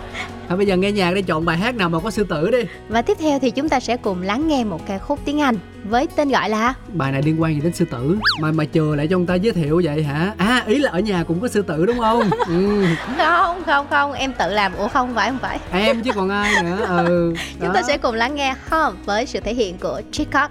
[0.49, 2.59] Thôi bây giờ nghe nhạc đi chọn bài hát nào mà có sư tử đi.
[2.89, 5.57] Và tiếp theo thì chúng ta sẽ cùng lắng nghe một ca khúc tiếng Anh
[5.85, 8.19] Với tên gọi là Bài này liên quan gì đến sư tử?
[8.41, 10.33] Mà mà chờ lại cho ông ta giới thiệu vậy hả?
[10.37, 12.31] À ý là ở nhà cũng có sư tử đúng không?
[12.49, 12.85] Ừ.
[13.19, 14.75] Không không không em tự làm.
[14.75, 15.59] Ủa không phải không phải.
[15.71, 16.87] Em chứ còn ai nữa.
[16.89, 20.49] Ừ, Chúng ta sẽ cùng lắng nghe Home với sự thể hiện của Chicago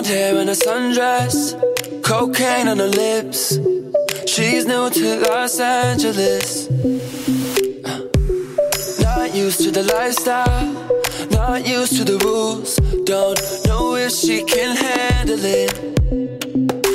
[0.00, 1.52] Blonde hair and a sundress,
[2.02, 3.58] cocaine on her lips.
[4.26, 6.68] She's new to Los Angeles.
[7.84, 8.08] Uh,
[9.00, 10.72] not used to the lifestyle,
[11.32, 12.76] not used to the rules.
[13.04, 15.74] Don't know if she can handle it.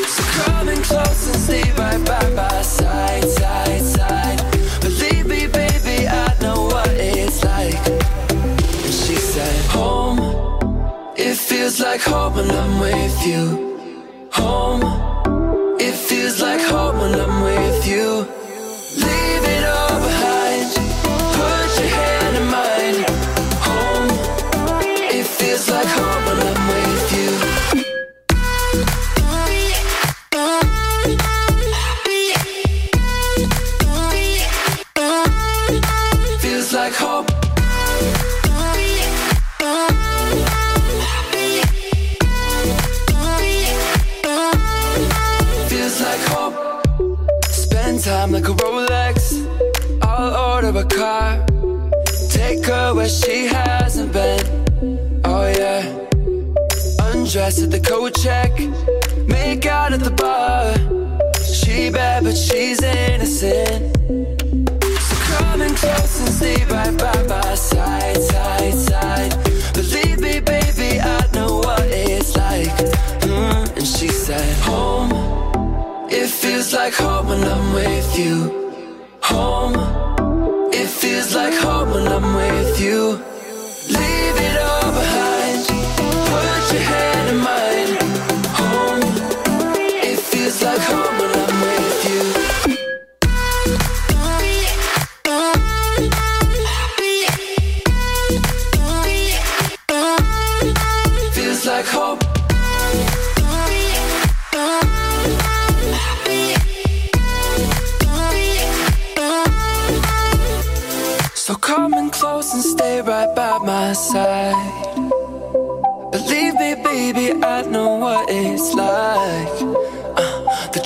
[0.08, 3.94] So come in close and stay right by my side, side, side.
[11.65, 14.30] Feels like home when I'm with you.
[14.34, 14.84] Home.
[15.80, 18.35] It feels like home when I'm with you.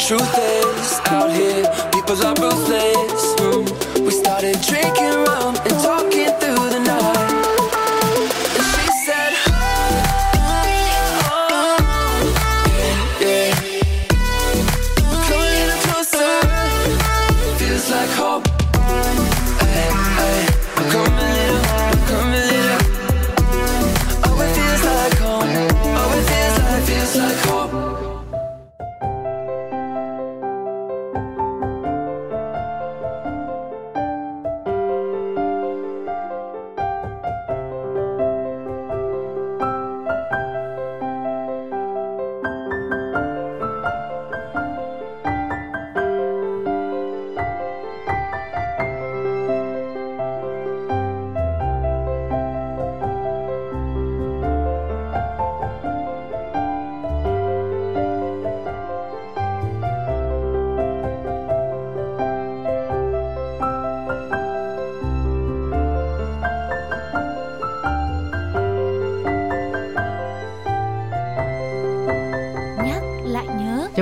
[0.09, 0.48] Truth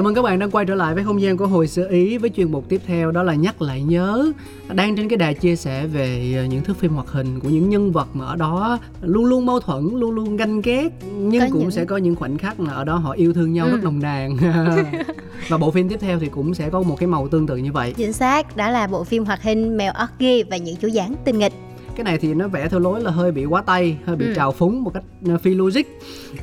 [0.07, 2.17] Chào mừng các bạn đang quay trở lại với không gian của hồi sơ ý
[2.17, 4.31] với chuyên mục tiếp theo đó là nhắc lại nhớ.
[4.69, 7.69] Đang trên cái đà chia sẻ về ờ, những thước phim hoạt hình của những
[7.69, 10.89] nhân vật mà ở đó luôn luôn mâu thuẫn luôn luôn ganh ghét
[11.19, 11.71] nhưng có cũng những...
[11.71, 13.71] sẽ có những khoảnh khắc là ở đó họ yêu thương nhau ừ.
[13.71, 14.37] rất nồng nàn.
[15.47, 17.71] Và bộ phim tiếp theo thì cũng sẽ có một cái màu tương tự như
[17.71, 17.93] vậy.
[17.97, 21.39] Chính xác đó là bộ phim hoạt hình mèo Orgy và những chú dáng tinh
[21.39, 21.53] nghịch
[21.97, 24.33] cái này thì nó vẽ theo lối là hơi bị quá tay hơi bị ừ.
[24.35, 25.81] trào phúng một cách ờ, phi logic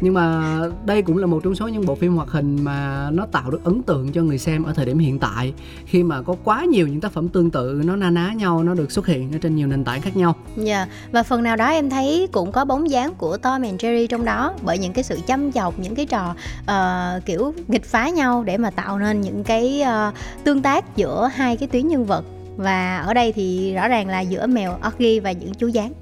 [0.00, 3.26] nhưng mà đây cũng là một trong số những bộ phim hoạt hình mà nó
[3.26, 5.52] tạo được ấn tượng cho người xem ở thời điểm hiện tại
[5.86, 8.74] khi mà có quá nhiều những tác phẩm tương tự nó na ná nhau nó
[8.74, 10.88] được xuất hiện ở trên nhiều nền tảng khác nhau dạ yeah.
[11.12, 14.24] và phần nào đó em thấy cũng có bóng dáng của Tom and Jerry trong
[14.24, 18.42] đó bởi những cái sự chăm chọc những cái trò uh, kiểu nghịch phá nhau
[18.46, 20.14] để mà tạo nên những cái uh,
[20.44, 22.24] tương tác giữa hai cái tuyến nhân vật
[22.56, 25.92] và ở đây thì rõ ràng là giữa mèo Orgy và những chú gián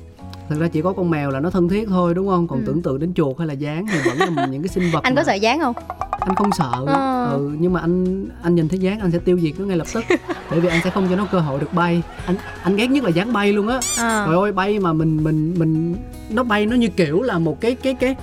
[0.49, 2.49] thật ra chỉ có con mèo là nó thân thiết thôi đúng không?
[2.49, 2.65] Còn ừ.
[2.67, 5.15] tưởng tượng đến chuột hay là dán thì vẫn là những cái sinh vật anh
[5.15, 5.21] mà...
[5.21, 5.75] có sợ dán không?
[6.11, 6.73] Anh không sợ.
[6.87, 6.95] Ừ.
[7.33, 9.87] ừ nhưng mà anh anh nhìn thấy dán anh sẽ tiêu diệt nó ngay lập
[9.95, 10.05] tức.
[10.51, 12.03] Bởi vì anh sẽ không cho nó cơ hội được bay.
[12.27, 13.81] Anh anh ghét nhất là dán bay luôn á.
[13.99, 14.25] À.
[14.27, 15.97] trời ơi bay mà mình mình mình
[16.31, 18.17] nó bay nó như kiểu là một cái cái cái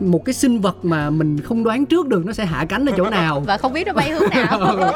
[0.00, 2.92] một cái sinh vật mà mình không đoán trước được nó sẽ hạ cánh ở
[2.96, 3.40] chỗ nào.
[3.46, 4.76] Và không biết nó bay hướng nào.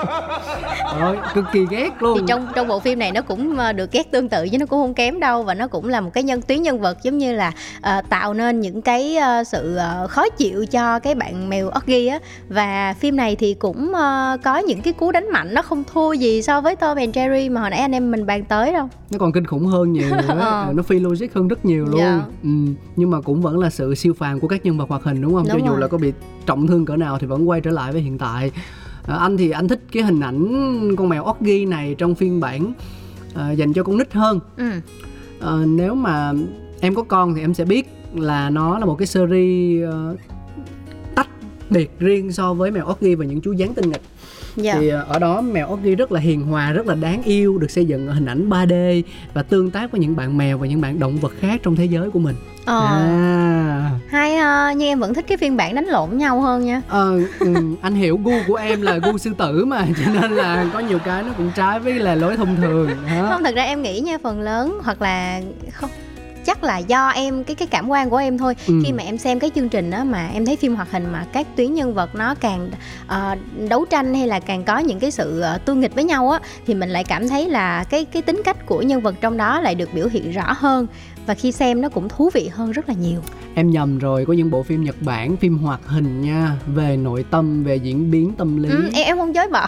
[1.01, 2.19] Rồi, cực kỳ ghét luôn.
[2.19, 4.67] Thì trong trong bộ phim này nó cũng ờ, được ghét tương tự chứ nó
[4.67, 7.19] cũng không kém đâu và nó cũng là một cái nhân tuyến nhân vật giống
[7.19, 11.49] như là uh, tạo nên những cái uh, sự uh, khó chịu cho cái bạn
[11.49, 12.19] mèo Orgy á.
[12.49, 16.13] Và phim này thì cũng uh, có những cái cú đánh mạnh nó không thua
[16.13, 18.89] gì so với Tom and Jerry mà hồi nãy anh em mình bàn tới đâu.
[19.11, 20.67] Nó còn kinh khủng hơn nhiều nữa.
[20.75, 22.01] Nó phi logic hơn rất nhiều luôn.
[22.01, 22.21] Dạ.
[22.43, 22.49] ừ,
[22.97, 25.35] nhưng mà cũng vẫn là sự siêu phàm của các nhân vật hoạt hình đúng
[25.35, 25.69] không đúng cho rồi.
[25.69, 26.13] dù là có bị
[26.47, 28.51] trọng thương cỡ nào thì vẫn quay trở lại với hiện tại
[29.07, 32.73] à, anh thì anh thích cái hình ảnh con mèo Orgy này trong phiên bản
[33.35, 34.71] à, dành cho con nít hơn ừ.
[35.41, 36.33] à, nếu mà
[36.81, 40.19] em có con thì em sẽ biết là nó là một cái series uh,
[41.71, 44.03] biệt riêng so với mèo Orgy và những chú gián tinh nghịch.
[44.63, 44.75] Dạ.
[44.81, 47.71] thì ờ, ở đó mèo Orgy rất là hiền hòa rất là đáng yêu được
[47.71, 49.03] xây dựng ở hình ảnh 3D
[49.35, 51.85] và tương tác với những bạn mèo và những bạn động vật khác trong thế
[51.85, 52.87] giới của mình ờ.
[52.87, 53.91] à.
[54.09, 57.21] hay uh, nhưng em vẫn thích cái phiên bản đánh lộn nhau hơn nha ờ
[57.39, 60.79] ừ, anh hiểu gu của em là gu sư tử mà cho nên là có
[60.79, 63.29] nhiều cái nó cũng trái với là lối thông thường đó.
[63.31, 65.41] không thật ra em nghĩ nha phần lớn hoặc là
[65.73, 65.91] không
[66.49, 68.75] chắc là do em cái cái cảm quan của em thôi ừ.
[68.85, 71.27] khi mà em xem cái chương trình đó mà em thấy phim hoạt hình mà
[71.33, 72.71] các tuyến nhân vật nó càng
[73.07, 76.31] uh, đấu tranh hay là càng có những cái sự uh, tương nghịch với nhau
[76.31, 79.37] á thì mình lại cảm thấy là cái cái tính cách của nhân vật trong
[79.37, 80.87] đó lại được biểu hiện rõ hơn
[81.29, 83.21] và khi xem nó cũng thú vị hơn rất là nhiều.
[83.55, 87.25] Em nhầm rồi có những bộ phim nhật bản phim hoạt hình nha về nội
[87.31, 88.69] tâm về diễn biến tâm lý.
[88.69, 89.67] Ừ, em em không chối bỏ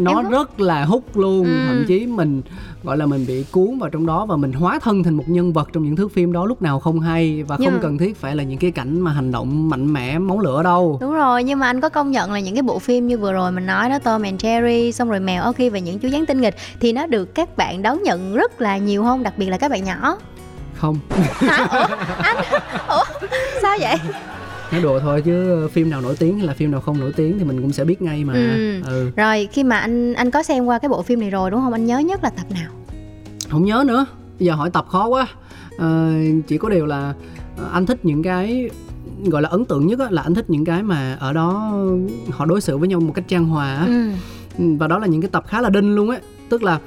[0.00, 1.52] nó em rất là hút luôn ừ.
[1.66, 2.42] thậm chí mình
[2.82, 5.52] gọi là mình bị cuốn vào trong đó và mình hóa thân thành một nhân
[5.52, 7.70] vật trong những thước phim đó lúc nào không hay và nhưng...
[7.70, 10.62] không cần thiết phải là những cái cảnh mà hành động mạnh mẽ máu lửa
[10.62, 10.98] đâu.
[11.00, 13.32] Đúng rồi nhưng mà anh có công nhận là những cái bộ phim như vừa
[13.32, 16.26] rồi mình nói đó Tom and Jerry xong rồi mèo ok và những chú gián
[16.26, 19.22] tinh nghịch thì nó được các bạn đón nhận rất là nhiều không?
[19.22, 20.16] Đặc biệt là các bạn nhỏ
[20.76, 20.98] không?
[21.30, 21.66] Hả?
[21.70, 21.96] Ủa?
[22.22, 22.36] Anh?
[22.88, 23.28] Ủa?
[23.62, 23.96] Sao vậy?
[24.72, 27.38] Nói đùa thôi chứ phim nào nổi tiếng hay là phim nào không nổi tiếng
[27.38, 28.32] thì mình cũng sẽ biết ngay mà.
[28.32, 28.82] Ừ.
[28.82, 29.10] ừ.
[29.16, 31.72] rồi khi mà anh anh có xem qua cái bộ phim này rồi đúng không?
[31.72, 32.70] Anh nhớ nhất là tập nào?
[33.50, 34.06] Không nhớ nữa.
[34.38, 35.26] Bây giờ hỏi tập khó quá.
[35.78, 36.10] À,
[36.46, 37.14] chỉ có điều là
[37.72, 38.70] anh thích những cái
[39.24, 41.72] gọi là ấn tượng nhất là anh thích những cái mà ở đó
[42.30, 44.10] họ đối xử với nhau một cách trang hòa ừ.
[44.78, 46.18] và đó là những cái tập khá là đinh luôn á.
[46.48, 46.78] Tức là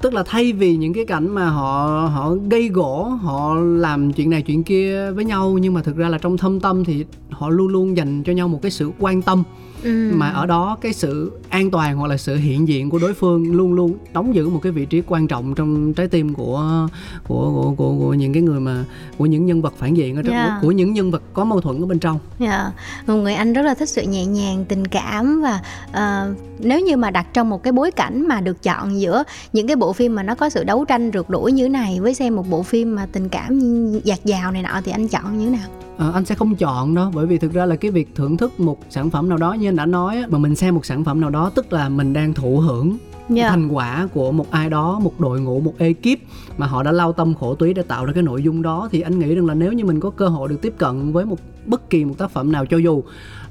[0.00, 4.30] tức là thay vì những cái cảnh mà họ họ gây gỗ, họ làm chuyện
[4.30, 7.48] này chuyện kia với nhau, nhưng mà thực ra là trong thâm tâm thì họ
[7.48, 9.42] luôn luôn dành cho nhau một cái sự quan tâm
[9.82, 10.10] ừ.
[10.14, 13.56] mà ở đó cái sự an toàn hoặc là sự hiện diện của đối phương
[13.56, 16.88] luôn luôn đóng giữ một cái vị trí quan trọng trong trái tim của
[17.28, 18.84] của của của, của những cái người mà
[19.18, 20.48] của những nhân vật phản diện ở trong yeah.
[20.48, 20.58] Dạ.
[20.62, 22.18] của những nhân vật có mâu thuẫn ở bên trong.
[22.38, 22.50] Yeah.
[22.50, 22.72] Dạ.
[23.06, 25.60] Một người anh rất là thích sự nhẹ nhàng, tình cảm và
[25.90, 29.66] uh, nếu như mà đặt trong một cái bối cảnh mà được chọn giữa những
[29.66, 32.14] cái bộ phim mà nó có sự đấu tranh rượt đuổi như thế này với
[32.14, 33.60] xem một bộ phim mà tình cảm
[34.04, 35.87] dạt dào này nọ thì anh chọn như thế nào?
[35.98, 38.60] À, anh sẽ không chọn đâu bởi vì thực ra là cái việc thưởng thức
[38.60, 41.20] một sản phẩm nào đó như anh đã nói mà mình xem một sản phẩm
[41.20, 42.96] nào đó tức là mình đang thụ hưởng
[43.36, 43.50] yeah.
[43.50, 46.18] thành quả của một ai đó một đội ngũ một ekip
[46.58, 49.00] mà họ đã lao tâm khổ túy để tạo ra cái nội dung đó thì
[49.00, 51.38] anh nghĩ rằng là nếu như mình có cơ hội được tiếp cận với một
[51.68, 53.02] bất kỳ một tác phẩm nào cho dù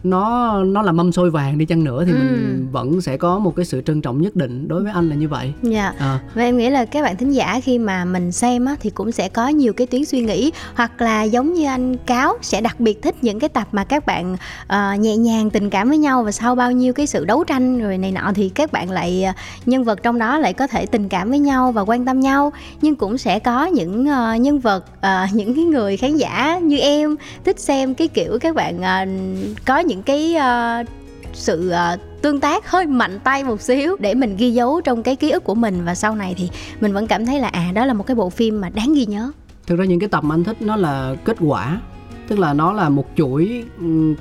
[0.04, 2.18] nó nó là mâm xôi vàng đi chăng nữa thì ừ.
[2.18, 5.16] mình vẫn sẽ có một cái sự trân trọng nhất định đối với anh là
[5.16, 5.54] như vậy.
[5.62, 5.94] Dạ.
[6.00, 6.20] À.
[6.34, 9.12] Và em nghĩ là các bạn thính giả khi mà mình xem á thì cũng
[9.12, 12.80] sẽ có nhiều cái tuyến suy nghĩ hoặc là giống như anh cáo sẽ đặc
[12.80, 16.24] biệt thích những cái tập mà các bạn uh, nhẹ nhàng tình cảm với nhau
[16.24, 19.26] và sau bao nhiêu cái sự đấu tranh rồi này nọ thì các bạn lại
[19.30, 19.36] uh,
[19.68, 22.52] nhân vật trong đó lại có thể tình cảm với nhau và quan tâm nhau
[22.82, 26.78] nhưng cũng sẽ có những uh, nhân vật uh, những cái người khán giả như
[26.78, 30.88] em thích xem cái kiểu các bạn uh, có những cái uh,
[31.34, 35.16] sự uh, tương tác hơi mạnh tay một xíu để mình ghi dấu trong cái
[35.16, 35.86] ký ức của mình.
[35.86, 36.50] Và sau này thì
[36.82, 39.06] mình vẫn cảm thấy là à đó là một cái bộ phim mà đáng ghi
[39.06, 39.32] nhớ.
[39.68, 41.82] Thực ra những cái tập mà anh thích nó là kết quả
[42.28, 43.64] tức là nó là một chuỗi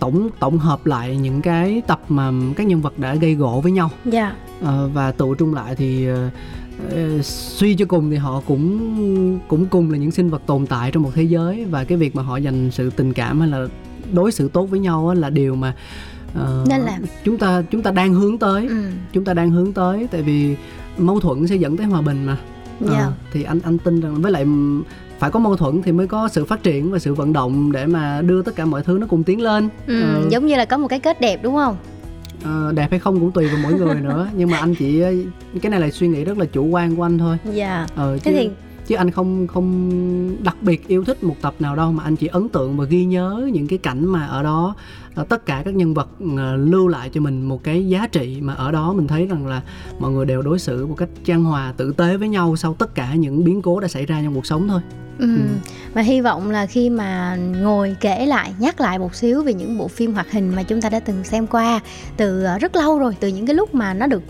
[0.01, 3.73] tổng tổng hợp lại những cái tập mà các nhân vật đã gây gỗ với
[3.73, 3.91] nhau.
[4.05, 4.23] Dạ.
[4.23, 4.37] Yeah.
[4.63, 6.09] ờ, và tụ trung lại thì
[7.23, 11.03] suy cho cùng thì họ cũng cũng cùng là những sinh vật tồn tại trong
[11.03, 13.67] một thế giới và cái việc mà họ dành sự tình cảm hay là
[14.13, 15.75] đối xử tốt với nhau là điều mà
[16.33, 18.85] uh, nên làm chúng ta chúng ta đang hướng tới ừ.
[19.13, 20.57] chúng ta đang hướng tới tại vì
[20.99, 22.37] mâu thuẫn sẽ dẫn tới hòa bình mà
[22.81, 22.93] yeah.
[22.93, 23.07] Dạ.
[23.07, 24.47] uh, thì anh anh tin rằng với lại
[25.19, 27.87] phải có mâu thuẫn thì mới có sự phát triển và sự vận động để
[27.87, 30.65] mà đưa tất cả mọi thứ nó cùng tiến lên ừ, uh, giống như là
[30.65, 31.77] có một cái kết đẹp đúng không
[32.69, 34.29] uh, đẹp hay không cũng tùy vào mỗi người nữa.
[34.37, 35.03] Nhưng mà anh chỉ
[35.63, 37.37] cái này là suy nghĩ rất là chủ quan của anh thôi.
[37.53, 37.87] Dạ.
[37.95, 38.51] Ờ, chứ, thế thì
[38.87, 42.27] chứ anh không không đặc biệt yêu thích một tập nào đâu mà anh chỉ
[42.27, 45.75] ấn tượng và ghi nhớ những cái cảnh mà ở đó ờ, tất cả các
[45.75, 49.07] nhân vật ờ, lưu lại cho mình một cái giá trị mà ở đó mình
[49.07, 49.63] thấy rằng là
[49.99, 52.95] mọi người đều đối xử một cách trang hòa tử tế với nhau sau tất
[52.95, 54.81] cả những biến cố đã xảy ra trong cuộc sống thôi
[55.19, 55.27] Ừ.
[55.37, 55.43] ừ.
[55.95, 59.79] Và hy vọng là khi mà ngồi kể lại, nhắc lại một xíu về những
[59.79, 61.81] bộ phim hoạt hình mà chúng ta đã từng xem qua
[62.17, 64.23] từ ờ, rất lâu rồi, từ những cái lúc mà nó được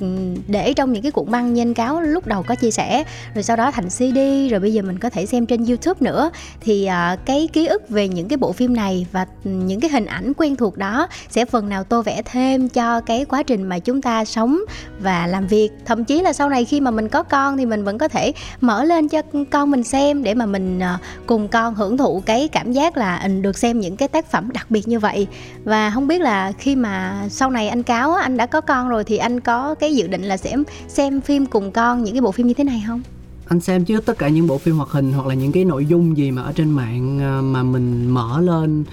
[0.48, 3.56] để trong những cái cuộn băng nhanh cáo lúc đầu có chia sẻ, rồi sau
[3.56, 4.18] đó thành CD,
[4.50, 6.88] rồi bây giờ mình có thể xem trên YouTube nữa thì
[7.24, 10.56] cái ký ức về những cái bộ phim này và những cái hình ảnh quen
[10.56, 14.24] thuộc đó sẽ phần nào tô vẽ thêm cho cái quá trình mà chúng ta
[14.24, 14.60] sống
[15.00, 17.84] và làm việc, thậm chí là sau này khi mà mình có con thì mình
[17.84, 21.74] vẫn có thể mở lên cho con mình xem để mà mình ờ, cùng con
[21.74, 24.88] hưởng thụ cái cảm giác là ừ, được xem những cái tác phẩm đặc biệt
[24.88, 25.26] như vậy.
[25.64, 29.04] Và không biết là khi mà sau này anh cáo anh đã có con rồi
[29.04, 30.56] thì anh có cái dự định là sẽ
[30.88, 33.02] xem phim cùng con những cái bộ phim như thế này không?
[33.48, 35.86] Anh xem chứ tất cả những bộ phim hoạt hình hoặc là những cái nội
[35.86, 38.84] dung gì mà ở trên mạng ờ, mà mình mở lên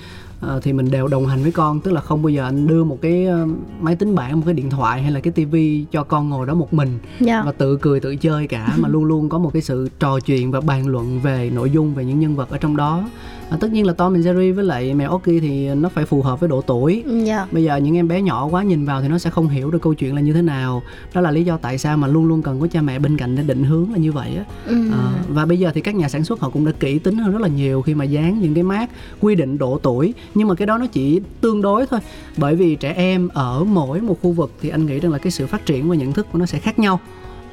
[0.61, 2.97] thì mình đều đồng hành với con tức là không bao giờ anh đưa một
[3.01, 3.49] cái uh,
[3.81, 6.53] máy tính bảng một cái điện thoại hay là cái tivi cho con ngồi đó
[6.53, 7.19] một mình yeah.
[7.19, 7.43] Dạ.
[7.45, 10.51] và tự cười tự chơi cả mà luôn luôn có một cái sự trò chuyện
[10.51, 13.03] và bàn luận về nội dung về những nhân vật ở trong đó
[13.49, 16.21] à, tất nhiên là Tom and Jerry với lại mèo Oki thì nó phải phù
[16.21, 17.25] hợp với độ tuổi yeah.
[17.25, 17.47] Dạ.
[17.51, 19.81] bây giờ những em bé nhỏ quá nhìn vào thì nó sẽ không hiểu được
[19.81, 22.41] câu chuyện là như thế nào đó là lý do tại sao mà luôn luôn
[22.41, 24.91] cần có cha mẹ bên cạnh để định hướng là như vậy á ừ.
[24.91, 27.31] à, và bây giờ thì các nhà sản xuất họ cũng đã kỹ tính hơn
[27.31, 28.89] rất là nhiều khi mà dán những cái mát
[29.21, 31.99] quy định độ tuổi nhưng mà cái đó nó chỉ tương đối thôi
[32.37, 35.31] bởi vì trẻ em ở mỗi một khu vực thì anh nghĩ rằng là cái
[35.31, 36.99] sự phát triển và nhận thức của nó sẽ khác nhau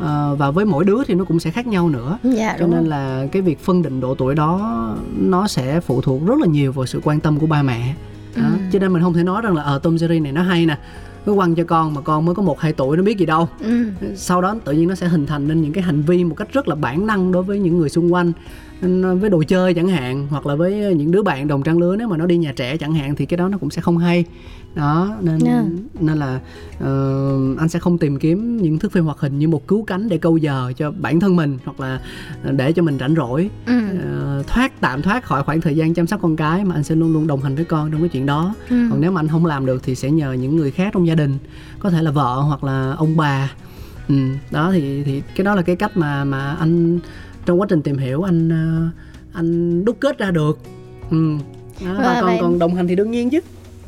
[0.01, 2.87] à, và với mỗi đứa thì nó cũng sẽ khác nhau nữa dạ, cho nên
[2.87, 6.73] là cái việc phân định độ tuổi đó nó sẽ phụ thuộc rất là nhiều
[6.73, 7.95] vào sự quan tâm của ba mẹ
[8.37, 8.43] đó.
[8.43, 8.51] Ừ.
[8.73, 10.67] cho nên mình không thể nói rằng là ở ờ, Tom Jerry này nó hay
[10.67, 10.79] nè
[11.27, 13.49] cứ quăng cho con mà con mới có một hai tuổi nó biết gì đâu
[13.61, 13.85] ừ.
[14.17, 16.53] sau đó tự nhiên nó sẽ hình thành nên những cái hành vi một cách
[16.53, 18.33] rất là bản năng đối với những người xung quanh
[19.21, 22.09] với đồ chơi chẳng hạn hoặc là với những đứa bạn đồng trang lứa nếu
[22.09, 24.25] mà nó đi nhà trẻ chẳng hạn thì cái đó nó cũng sẽ không hay
[24.75, 25.65] đó nên yeah.
[26.01, 26.41] nên là
[26.77, 30.09] uh, anh sẽ không tìm kiếm những thước phim hoạt hình như một cứu cánh
[30.09, 32.01] để câu giờ cho bản thân mình hoặc là
[32.53, 33.73] để cho mình rảnh rỗi ừ.
[34.41, 36.95] uh, thoát tạm thoát khỏi khoảng thời gian chăm sóc con cái mà anh sẽ
[36.95, 38.87] luôn luôn đồng hành với con trong cái chuyện đó ừ.
[38.91, 41.15] còn nếu mà anh không làm được thì sẽ nhờ những người khác trong gia
[41.15, 41.39] đình
[41.79, 43.51] có thể là vợ hoặc là ông bà
[44.09, 44.15] ừ,
[44.51, 47.01] đó thì thì cái đó là cái cách mà mà anh
[47.47, 48.89] trong quá trình tìm hiểu anh ờ,
[49.33, 50.59] anh đúc kết ra được
[51.11, 51.37] ừ.
[51.85, 53.41] đó, và còn còn đồng hành thì đương nhiên chứ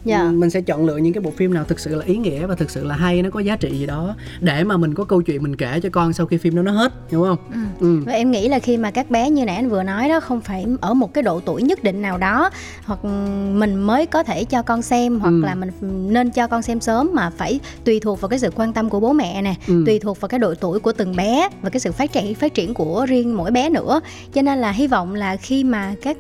[0.05, 0.25] dạ.
[0.25, 2.55] mình sẽ chọn lựa những cái bộ phim nào thực sự là ý nghĩa và
[2.55, 5.23] thực sự là hay nó có giá trị gì đó để mà mình có câu
[5.23, 7.59] chuyện mình kể cho con sau khi phim đó nó hết hiểu không ừ.
[7.81, 8.03] Ừ.
[8.07, 10.41] và em nghĩ là khi mà các bé như nãy anh vừa nói đó không
[10.41, 12.51] phải ở một cái độ tuổi nhất định nào đó
[12.85, 13.05] hoặc
[13.55, 15.41] mình mới có thể cho con xem hoặc ừ.
[15.45, 15.71] là mình
[16.13, 19.01] nên cho con xem sớm mà phải tùy thuộc vào cái sự quan tâm của
[19.01, 19.83] bố mẹ nè ừ.
[19.87, 22.55] tùy thuộc vào cái độ tuổi của từng bé và cái sự phát triển phát
[22.55, 24.01] triển của riêng mỗi bé nữa
[24.33, 26.17] cho nên là hy vọng là khi mà các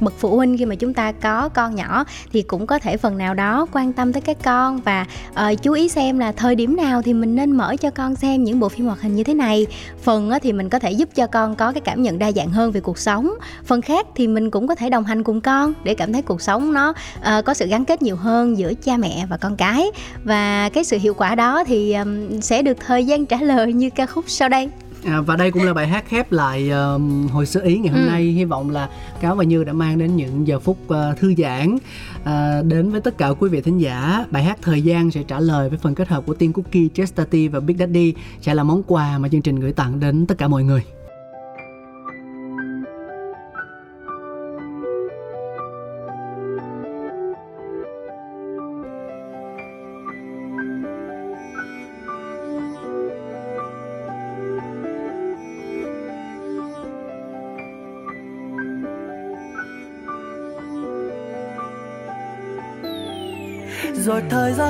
[0.00, 3.18] bậc phụ huynh khi mà chúng ta có con nhỏ thì cũng có thể phần
[3.18, 6.76] nào đó quan tâm tới các con và uh, chú ý xem là thời điểm
[6.76, 9.34] nào thì mình nên mở cho con xem những bộ phim hoạt hình như thế
[9.34, 9.66] này.
[10.02, 12.50] Phần uh, thì mình có thể giúp cho con có cái cảm nhận đa dạng
[12.50, 13.30] hơn về cuộc sống.
[13.64, 16.42] Phần khác thì mình cũng có thể đồng hành cùng con để cảm thấy cuộc
[16.42, 19.90] sống nó uh, có sự gắn kết nhiều hơn giữa cha mẹ và con cái.
[20.24, 23.90] Và cái sự hiệu quả đó thì um, sẽ được thời gian trả lời như
[23.90, 24.70] ca khúc sau đây.
[25.08, 28.02] À, và đây cũng là bài hát khép lại uh, hồi sơ ý ngày hôm
[28.02, 28.06] ừ.
[28.10, 28.22] nay.
[28.22, 28.88] Hy vọng là
[29.20, 33.00] cáo và như đã mang đến những giờ phút uh, thư giãn uh, đến với
[33.00, 34.24] tất cả quý vị thính giả.
[34.30, 37.48] Bài hát thời gian sẽ trả lời với phần kết hợp của Tiên Cookie, Chestity
[37.48, 38.14] và Big Daddy.
[38.40, 40.82] Sẽ là món quà mà chương trình gửi tặng đến tất cả mọi người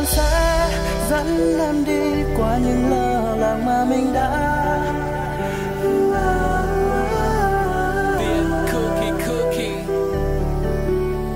[0.09, 0.71] sẽ
[1.11, 4.55] dẫn em đi qua những lơ làng mà mình đã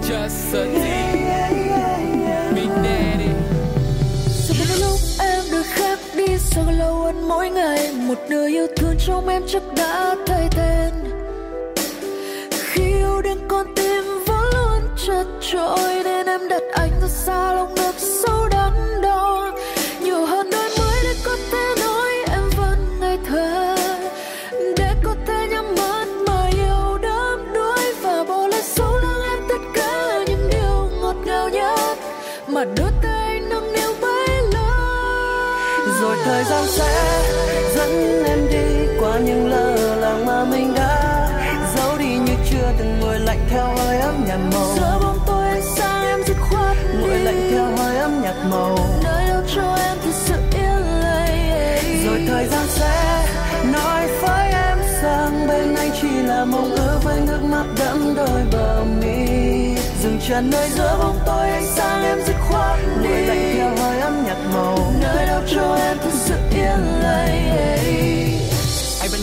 [0.03, 0.73] Just a
[6.55, 10.93] Sao lâu hơn mỗi ngày Một nửa yêu thương trong em chắc đã thay tên.
[12.51, 17.55] Khi yêu đến con tim vẫn luôn chật trội Nên em đặt anh ra xa
[17.55, 17.82] lòng
[36.43, 37.23] thời gian sẽ
[37.75, 41.29] dẫn em đi qua những lơ làng mà mình đã
[41.77, 44.75] giấu đi như chưa từng ngồi lạnh theo hơi ấm nhạt màu.
[44.77, 48.79] Giờ bóng tối ánh sáng em dứt khoát ngồi lạnh theo hơi ấm nhạt màu.
[49.05, 52.07] Nơi đâu cho em thật sự yên lành.
[52.07, 53.27] Rồi thời gian sẽ
[53.73, 58.41] nói với em rằng bên anh chỉ là mộng ước với nước mắt đẫm đôi
[58.53, 59.42] bờ mi
[60.03, 64.01] dừng chân nơi giữa bóng tối ánh sáng em dứt khoát ngồi lạnh theo hơi
[64.01, 64.93] ấm nhạt màu.
[65.01, 68.32] Nơi đâu cho em thật sự yên lành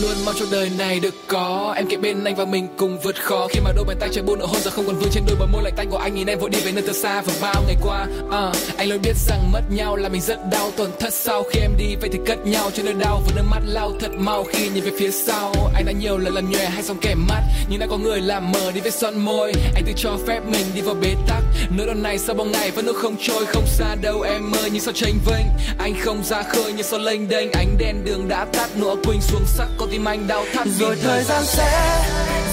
[0.01, 1.73] luôn mong trong đời này được có.
[1.77, 3.47] Em kể bên anh và mình cùng vượt khó.
[3.47, 5.35] Khi mà đôi bàn tay trái buông nụ hôn giờ không còn vương trên đôi
[5.35, 7.21] bờ môi lạnh tanh của anh nhìn em vội đi về nơi thật xa.
[7.21, 10.71] Và bao ngày qua uh, anh luôn biết rằng mất nhau là mình rất đau.
[10.77, 13.21] Tổn thất sau khi em đi vậy thì cất nhau cho nơi đau.
[13.25, 15.53] Và nước mắt lau thật mau khi nhìn về phía sau.
[15.75, 18.51] Anh đã nhiều lần làm nhòe hay xong kẻ mắt nhưng đã có người làm
[18.51, 19.53] mờ đi vết son môi.
[19.75, 21.43] Anh tự cho phép mình đi vào bế tắc.
[21.77, 24.69] Nỗi đau này sau bao ngày vẫn nước không trôi không xa đâu em ơi.
[24.73, 25.45] Nhưng sao tranh vênh
[25.79, 27.51] anh không ra khơi nhưng sao lênh đênh.
[27.51, 30.95] Ánh đèn đường đã tắt nụ quỳnh xuống sắc con tim anh đau thắt rồi
[31.03, 32.01] thời gian sẽ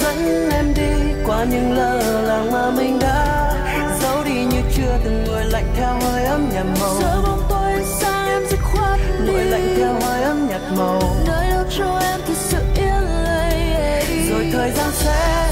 [0.00, 3.52] dẫn em đi qua những lơ làng mà mình đã
[4.02, 5.24] giấu đi như chưa từng.
[5.24, 6.96] Người lạnh theo hơi ấm nhạt màu.
[7.00, 11.16] Giờ bóng tối sáng em dứt khoát người lạnh theo hơi ấm nhạt màu.
[11.26, 14.28] Nơi đâu cho em thật sự yên lành.
[14.30, 15.48] Rồi thời gian sẽ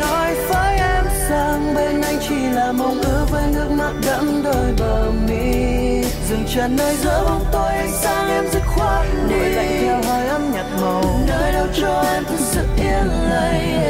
[0.00, 4.72] nói với em rằng bên anh chỉ là mộng ước với nước mắt đẫm đôi
[4.78, 5.77] bờ mi
[6.28, 10.26] dừng chân nơi giữa bóng tối ánh sáng em dứt khoát người lạnh theo hơi
[10.28, 11.02] ấm nhạt màu.
[11.28, 13.82] Nơi đâu cho em thật sự yên lành.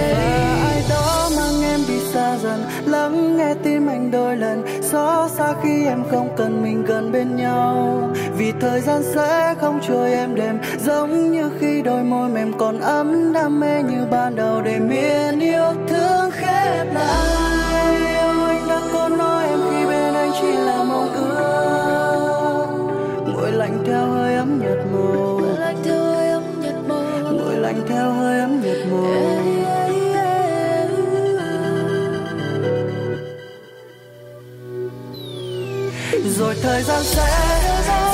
[0.64, 4.82] Ai đó mang em đi xa dần lắng nghe tim anh đôi lần.
[4.82, 8.00] Xót xa khi em không cần mình gần bên nhau.
[8.36, 12.80] Vì thời gian sẽ không trôi em đêm giống như khi đôi môi mềm còn
[12.80, 17.47] ấm đam mê như ban đầu để miền yêu thương khép lại
[23.88, 25.38] theo hơi ấm nhạt màu.
[25.40, 27.32] Nguội lạnh theo hơi ấm nhạt màu.
[27.32, 29.04] Nguội lạnh theo hơi ấm nhạt màu.
[36.38, 37.28] Rồi thời gian sẽ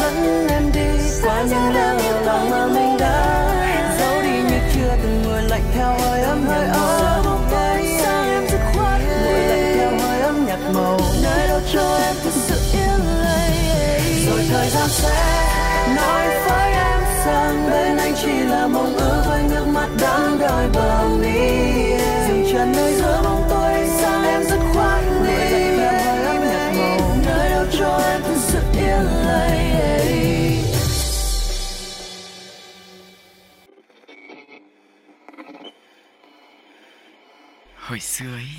[0.01, 0.81] dẫn em đi
[1.23, 1.95] qua những lơ
[2.25, 3.51] làng mà mình đã
[4.01, 5.23] giấu đi như chưa từng.
[5.23, 7.25] Người lạnh theo hơi ấm hơi ấm
[9.23, 11.01] người lạnh theo hơi ấm nhạt màu.
[11.23, 13.53] Nơi đâu cho em thật sự yên lành.
[14.27, 15.44] Rồi thời gian sẽ
[18.25, 21.65] chỉ là mong ước với nước mắt đắng đôi bờ mi
[22.29, 24.43] dừng chân nơi giữa bóng tối sáng em
[26.27, 27.17] ấm nhạt màu.
[27.27, 29.55] Nơi đâu cho em thật sự yên lành
[37.77, 38.54] hồi xưa ấy